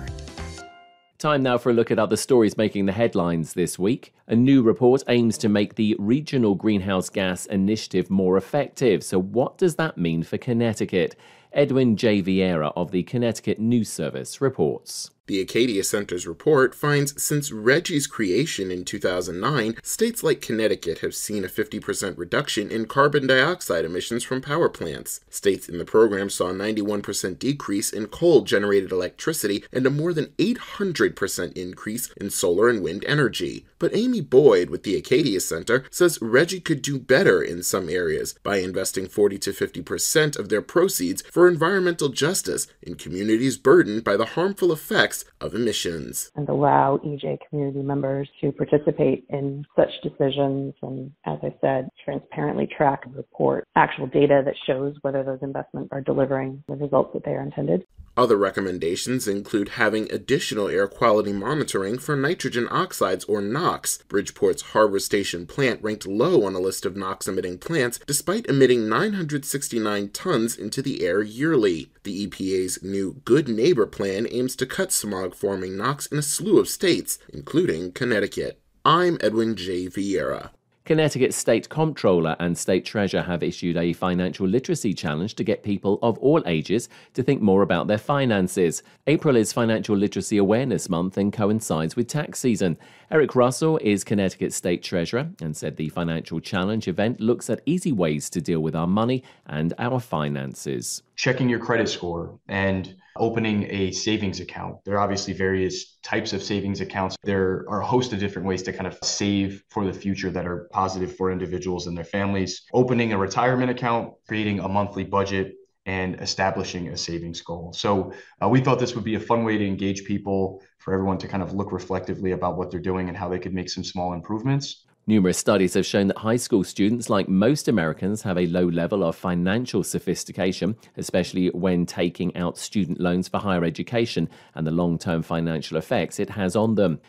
Time 1.20 1.44
now 1.44 1.58
for 1.58 1.70
a 1.70 1.74
look 1.74 1.92
at 1.92 2.00
other 2.00 2.16
stories 2.16 2.56
making 2.56 2.86
the 2.86 2.94
headlines 2.94 3.52
this 3.52 3.78
week. 3.78 4.14
A 4.30 4.38
new 4.38 4.62
report 4.62 5.04
aims 5.10 5.38
to 5.40 5.50
make 5.50 5.76
the 5.76 5.94
Regional 6.00 6.56
Greenhouse 6.56 7.10
Gas 7.10 7.46
Initiative 7.48 8.10
more 8.10 8.38
effective. 8.38 9.04
So, 9.04 9.20
what 9.20 9.58
does 9.58 9.76
that 9.76 9.98
mean 9.98 10.24
for 10.24 10.38
Connecticut? 10.38 11.18
Edwin 11.52 11.98
J. 11.98 12.22
Viera 12.22 12.72
of 12.74 12.92
the 12.92 13.04
Connecticut 13.04 13.60
News 13.60 13.90
Service 13.90 14.40
reports. 14.40 15.12
The 15.30 15.42
Acadia 15.42 15.84
Center's 15.84 16.26
report 16.26 16.74
finds 16.74 17.22
since 17.22 17.52
RGGI's 17.52 18.08
creation 18.08 18.72
in 18.72 18.84
2009, 18.84 19.76
states 19.84 20.24
like 20.24 20.42
Connecticut 20.42 21.00
have 21.00 21.14
seen 21.14 21.46
a 21.46 21.48
50% 21.48 22.18
reduction 22.18 22.72
in 22.72 22.88
carbon 22.88 23.28
dioxide 23.28 23.86
emissions 23.86 24.24
from 24.24 24.42
power 24.42 24.70
plants. 24.70 25.22
States 25.30 25.70
in 25.70 25.78
the 25.78 25.86
program 25.86 26.32
saw 26.32 26.50
a 26.50 26.54
91% 26.54 27.38
decrease 27.38 27.94
in 27.94 28.08
coal 28.08 28.42
generated 28.42 28.92
electricity 28.92 29.64
and 29.72 29.86
a 29.86 29.92
more 29.92 30.14
than 30.14 30.34
800% 30.40 31.54
increase 31.56 32.10
in 32.14 32.32
solar 32.32 32.68
and 32.68 32.82
wind 32.82 33.06
energy. 33.06 33.68
But 33.78 33.96
Amy 33.96 34.22
Boyd 34.22 34.72
with 34.72 34.82
the 34.82 34.96
Acadia 34.96 35.42
Center 35.42 35.86
says 35.92 36.18
RGGI 36.18 36.66
could 36.66 36.82
do 36.82 36.98
better 36.98 37.40
in 37.40 37.62
some 37.62 37.88
areas 37.88 38.34
by 38.42 38.58
investing 38.58 39.08
40 39.08 39.38
to 39.38 39.52
50% 39.52 40.40
of 40.40 40.50
their 40.50 40.64
proceeds 40.64 41.22
for 41.22 41.48
environmental 41.48 42.10
justice 42.10 42.66
in 42.82 42.96
communities 42.96 43.58
burdened 43.58 44.04
by 44.04 44.18
the 44.18 44.26
harmful 44.26 44.74
effects 44.74 45.19
of 45.42 45.56
emissions. 45.56 46.32
And 46.36 46.48
allow 46.50 46.98
EJ 46.98 47.40
community 47.50 47.82
members 47.82 48.30
to 48.42 48.52
participate 48.52 49.26
in 49.30 49.66
such 49.76 49.90
decisions 50.04 50.74
and, 50.82 51.12
as 51.26 51.40
I 51.44 51.54
said, 51.62 51.90
transparently 52.04 52.68
track 52.68 53.02
and 53.06 53.16
report 53.16 53.68
actual 53.76 54.08
data 54.08 54.42
that 54.46 54.56
shows 54.66 54.96
whether 55.02 55.24
those 55.24 55.40
investments 55.42 55.90
are 55.92 56.02
delivering 56.02 56.64
the 56.68 56.76
results 56.76 57.12
that 57.14 57.24
they 57.24 57.32
are 57.32 57.42
intended. 57.42 57.86
Other 58.18 58.38
recommendations 58.38 59.28
include 59.28 59.70
having 59.70 60.12
additional 60.12 60.68
air 60.68 60.88
quality 60.88 61.32
monitoring 61.32 61.98
for 61.98 62.16
nitrogen 62.16 62.68
oxides 62.70 63.24
or 63.26 63.42
NOx. 63.42 64.00
Bridgeport's 64.10 64.62
Harbor 64.74 65.00
Station 65.00 65.46
plant 65.46 65.82
ranked 65.82 66.06
low 66.06 66.44
on 66.46 66.56
a 66.56 66.60
list 66.60 66.86
of 66.86 66.96
NOx 66.96 67.28
emitting 67.28 67.58
plants 67.58 68.00
despite 68.06 68.48
emitting 68.48 68.90
969 68.90 70.10
tons 70.10 70.58
into 70.58 70.82
the 70.82 71.06
air 71.06 71.22
yearly. 71.22 71.92
The 72.04 72.28
EPA's 72.28 72.84
new 72.84 73.22
Good 73.26 73.48
Neighbor 73.48 73.86
plan 73.86 74.28
aims 74.30 74.56
to 74.58 74.66
cut 74.66 74.92
smog 74.92 75.36
forming 75.36 75.78
NOx 75.78 76.08
in 76.08 76.18
a 76.18 76.22
slew 76.22 76.60
of 76.60 76.68
states, 76.68 77.20
including 77.32 77.92
Connecticut. 77.92 78.62
I'm 78.84 79.18
Edwin 79.22 79.56
J. 79.56 79.88
Viera. 79.88 80.52
Connecticut 80.90 81.36
State 81.36 81.70
Comptroller 81.70 82.36
and 82.40 82.58
State 82.58 82.84
Treasurer 82.84 83.22
have 83.22 83.44
issued 83.44 83.78
a 83.78 83.94
financial 83.94 84.48
literacy 84.48 84.92
challenge 84.92 85.36
to 85.36 85.44
get 85.44 85.62
people 85.62 86.00
of 86.02 86.18
all 86.18 86.42
ages 86.48 86.90
to 87.14 87.22
think 87.22 87.44
more 87.44 87.62
about 87.62 87.86
their 87.86 88.00
finances. 88.00 88.82
April 89.06 89.36
is 89.36 89.54
Financial 89.54 89.96
Literacy 89.96 90.38
Awareness 90.38 90.90
Month 90.90 91.20
and 91.20 91.32
coincides 91.32 91.96
with 91.96 92.08
tax 92.08 92.40
season. 92.40 92.76
Erick 93.12 93.36
Russell 93.36 93.78
is 93.84 94.04
Connecticut 94.04 94.52
State 94.52 94.82
Treasurer 94.82 95.30
and 95.44 95.56
said 95.56 95.78
the 95.78 95.90
financial 95.90 96.40
challenge 96.40 96.88
event 96.88 97.20
looks 97.20 97.52
at 97.52 97.62
easy 97.68 97.92
ways 97.92 98.28
to 98.32 98.42
deal 98.42 98.62
with 98.62 98.76
our 98.76 98.88
money 98.88 99.24
and 99.46 99.76
our 99.78 100.00
finances. 100.00 101.04
Checking 101.16 101.50
your 101.50 101.60
credit 101.60 101.88
score 101.88 102.40
and 102.48 102.96
opening 103.20 103.68
a 103.70 103.92
savings 103.92 104.40
account. 104.40 104.78
There 104.86 104.96
are 104.96 105.00
obviously 105.00 105.34
various 105.34 105.98
types 106.04 106.34
of 106.34 106.42
savings 106.42 106.82
accounts. 106.82 107.16
There 107.24 107.66
are 107.70 107.82
a 107.82 107.86
host 107.86 108.14
of 108.14 108.20
different 108.20 108.48
ways 108.48 108.64
to 108.64 108.74
kind 108.74 108.88
of 108.88 108.98
save 109.04 109.64
for 109.70 109.86
the 109.86 109.94
future 109.94 110.32
that 110.32 110.48
are 110.48 110.68
positive 110.72 111.16
for 111.16 111.32
individuals 111.32 111.88
and 111.88 111.96
their 111.96 112.06
families. 112.06 112.64
Opening 112.74 113.14
a 113.14 113.18
retirement 113.18 113.70
account, 113.70 114.14
creating 114.28 114.60
a 114.60 114.68
monthly 114.68 115.04
budget, 115.04 115.56
and 115.86 116.22
establishing 116.22 116.90
a 116.90 116.98
savings 116.98 117.42
goal. 117.42 117.74
So 117.74 118.14
uh, 118.44 118.48
we 118.48 118.62
thought 118.62 118.80
this 118.80 118.94
would 118.96 119.04
be 119.04 119.16
a 119.16 119.20
fun 119.20 119.44
way 119.44 119.58
to 119.58 119.66
engage 119.66 120.04
people 120.04 120.62
for 120.78 120.94
everyone 120.94 121.18
to 121.20 121.28
kind 121.28 121.42
of 121.42 121.54
look 121.54 121.72
reflectively 121.72 122.32
about 122.34 122.58
what 122.58 122.70
they're 122.70 122.80
doing 122.80 123.08
and 123.08 123.18
how 123.18 123.28
they 123.28 123.40
could 123.40 123.54
make 123.54 123.70
some 123.70 123.84
small 123.84 124.14
improvements. 124.14 124.86
Numerous 125.10 125.40
studies 125.40 125.74
have 125.74 125.88
shown 125.88 126.06
that 126.06 126.20
high 126.20 126.36
school 126.36 126.64
students, 126.64 127.10
like 127.10 127.28
most 127.28 127.68
Americans, 127.68 128.22
have 128.22 128.38
a 128.38 128.46
low 128.46 128.68
level 128.68 129.04
of 129.04 129.16
financial 129.16 129.84
sophistication, 129.84 130.76
especially 130.98 131.48
when 131.48 131.88
taking 131.88 132.38
out 132.38 132.60
student 132.60 133.00
loans 133.02 133.28
for 133.28 133.40
higher 133.40 133.66
education 133.66 134.30
and 134.54 134.68
the 134.68 134.72
long 134.72 135.00
term 135.00 135.24
financial 135.24 135.80
effects 135.80 136.20
it 136.20 136.30
has 136.30 136.56
on 136.56 136.76
them. 136.76 137.02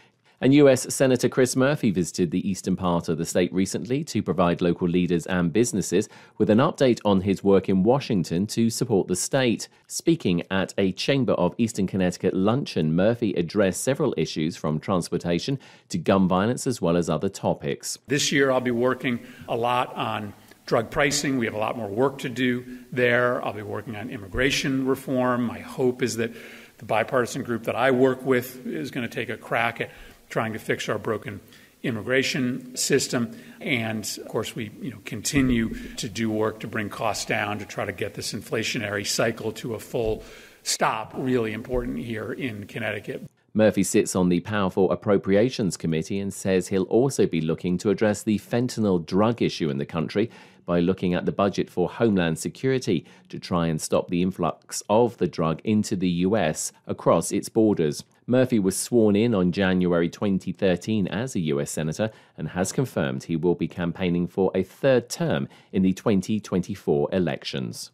And 0.42 0.55
US 0.55 0.87
Senator 0.94 1.29
Chris 1.29 1.55
Murphy 1.55 1.90
visited 1.90 2.31
the 2.31 2.48
eastern 2.48 2.74
part 2.74 3.11
of 3.11 3.18
the 3.18 3.26
state 3.26 3.53
recently 3.53 4.03
to 4.05 4.22
provide 4.22 4.62
local 4.62 4.88
leaders 4.88 5.26
and 5.26 5.53
businesses 5.53 6.09
with 6.38 6.48
an 6.48 6.57
update 6.57 6.98
on 7.05 7.20
his 7.20 7.44
work 7.44 7.68
in 7.68 7.83
Washington 7.83 8.46
to 8.46 8.70
support 8.70 9.07
the 9.07 9.16
state. 9.16 9.68
Speaking 9.87 10.42
at 10.50 10.72
a 10.79 10.92
Chamber 10.92 11.35
of 11.35 11.55
Eastern 11.59 11.87
Connecticut 11.87 12.33
luncheon, 12.33 12.96
Murphy 12.96 13.35
addressed 13.35 13.85
several 13.85 14.14
issues 14.16 14.57
from 14.57 14.81
transportation 14.81 15.59
to 15.90 15.98
gun 15.98 16.26
violence 16.26 16.66
as 16.66 16.81
well 16.81 16.96
as 16.96 17.11
other 17.11 17.29
topics. 17.29 17.98
This 18.07 18.33
year, 18.33 18.50
I'll 18.50 18.62
be 18.62 18.70
working 18.70 19.20
a 19.46 19.57
lot 19.57 19.94
on 19.94 20.33
drug 20.64 20.90
pricing. 20.90 21.37
We 21.37 21.44
have 21.44 21.55
a 21.55 21.59
lot 21.59 21.76
more 21.76 21.88
work 21.88 22.16
to 22.20 22.31
do 22.31 22.64
there. 22.92 23.44
I'll 23.44 23.53
be 23.53 23.61
working 23.61 23.94
on 23.94 24.09
immigration 24.09 24.87
reform. 24.87 25.44
My 25.44 25.59
hope 25.59 26.00
is 26.00 26.16
that 26.16 26.33
the 26.79 26.87
bipartisan 26.87 27.42
group 27.42 27.64
that 27.64 27.76
I 27.76 27.90
work 27.90 28.24
with 28.24 28.66
is 28.66 28.90
going 28.90 29.07
to 29.07 29.14
take 29.14 29.29
a 29.29 29.37
crack 29.37 29.83
at 29.83 29.90
trying 30.30 30.54
to 30.54 30.58
fix 30.58 30.88
our 30.88 30.98
broken 30.98 31.40
immigration 31.82 32.76
system. 32.76 33.36
And 33.60 34.04
of 34.20 34.28
course, 34.28 34.54
we 34.54 34.70
you 34.80 34.90
know, 34.90 34.98
continue 35.04 35.74
to 35.96 36.08
do 36.08 36.30
work 36.30 36.60
to 36.60 36.66
bring 36.66 36.88
costs 36.88 37.24
down 37.24 37.58
to 37.58 37.64
try 37.64 37.84
to 37.84 37.92
get 37.92 38.14
this 38.14 38.32
inflationary 38.32 39.06
cycle 39.06 39.52
to 39.52 39.74
a 39.74 39.78
full 39.78 40.22
stop. 40.62 41.12
Really 41.16 41.52
important 41.52 41.98
here 41.98 42.32
in 42.32 42.66
Connecticut. 42.66 43.28
Murphy 43.52 43.82
sits 43.82 44.14
on 44.14 44.28
the 44.28 44.40
powerful 44.40 44.92
Appropriations 44.92 45.76
Committee 45.76 46.20
and 46.20 46.32
says 46.32 46.68
he'll 46.68 46.84
also 46.84 47.26
be 47.26 47.40
looking 47.40 47.78
to 47.78 47.90
address 47.90 48.22
the 48.22 48.38
fentanyl 48.38 49.04
drug 49.04 49.42
issue 49.42 49.68
in 49.68 49.78
the 49.78 49.86
country 49.86 50.30
by 50.66 50.78
looking 50.78 51.14
at 51.14 51.26
the 51.26 51.32
budget 51.32 51.68
for 51.68 51.88
Homeland 51.88 52.38
Security 52.38 53.04
to 53.28 53.40
try 53.40 53.66
and 53.66 53.80
stop 53.80 54.06
the 54.06 54.22
influx 54.22 54.84
of 54.88 55.16
the 55.16 55.26
drug 55.26 55.60
into 55.64 55.96
the 55.96 56.08
US 56.08 56.70
across 56.86 57.32
its 57.32 57.48
borders. 57.48 58.04
Murphy 58.30 58.60
was 58.60 58.76
sworn 58.76 59.16
in 59.16 59.34
on 59.34 59.50
January 59.50 60.08
2013 60.08 61.08
as 61.08 61.34
a 61.34 61.40
US 61.40 61.68
Senator 61.72 62.12
and 62.38 62.50
has 62.50 62.70
confirmed 62.70 63.24
he 63.24 63.34
will 63.34 63.56
be 63.56 63.66
campaigning 63.66 64.28
for 64.28 64.52
a 64.54 64.62
third 64.62 65.08
term 65.08 65.48
in 65.72 65.82
the 65.82 65.92
2024 65.92 67.08
elections. 67.12 67.90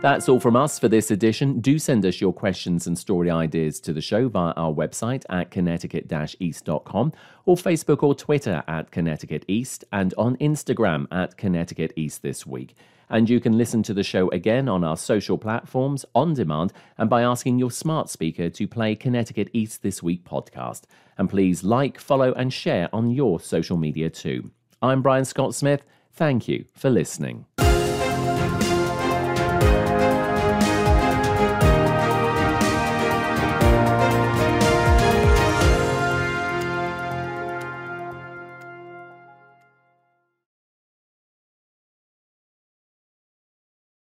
That's 0.00 0.30
all 0.30 0.40
from 0.40 0.56
us 0.56 0.78
for 0.78 0.88
this 0.88 1.10
edition. 1.10 1.60
Do 1.60 1.78
send 1.78 2.06
us 2.06 2.22
your 2.22 2.32
questions 2.32 2.86
and 2.86 2.98
story 2.98 3.30
ideas 3.30 3.78
to 3.80 3.92
the 3.92 4.00
show 4.00 4.26
via 4.28 4.54
our 4.56 4.72
website 4.72 5.24
at 5.28 5.50
connecticut 5.50 6.10
east.com 6.40 7.12
or 7.44 7.56
Facebook 7.56 8.02
or 8.02 8.14
Twitter 8.14 8.62
at 8.66 8.90
Connecticut 8.90 9.44
East 9.46 9.84
and 9.92 10.14
on 10.16 10.38
Instagram 10.38 11.06
at 11.12 11.36
Connecticut 11.36 11.92
East 11.94 12.22
This 12.22 12.46
Week. 12.46 12.74
And 13.10 13.28
you 13.28 13.40
can 13.40 13.58
listen 13.58 13.82
to 13.82 13.92
the 13.92 14.04
show 14.04 14.28
again 14.30 14.68
on 14.68 14.84
our 14.84 14.96
social 14.96 15.36
platforms 15.36 16.04
on 16.14 16.32
demand 16.34 16.72
and 16.96 17.10
by 17.10 17.22
asking 17.22 17.58
your 17.58 17.72
smart 17.72 18.08
speaker 18.08 18.48
to 18.50 18.68
play 18.68 18.94
Connecticut 18.94 19.50
East 19.52 19.82
This 19.82 20.02
Week 20.02 20.24
podcast. 20.24 20.84
And 21.18 21.28
please 21.28 21.64
like, 21.64 21.98
follow, 21.98 22.32
and 22.32 22.52
share 22.52 22.88
on 22.94 23.10
your 23.10 23.40
social 23.40 23.76
media 23.76 24.08
too. 24.08 24.52
I'm 24.80 25.02
Brian 25.02 25.24
Scott 25.24 25.54
Smith. 25.54 25.84
Thank 26.12 26.48
you 26.48 26.64
for 26.72 26.88
listening. 26.88 27.46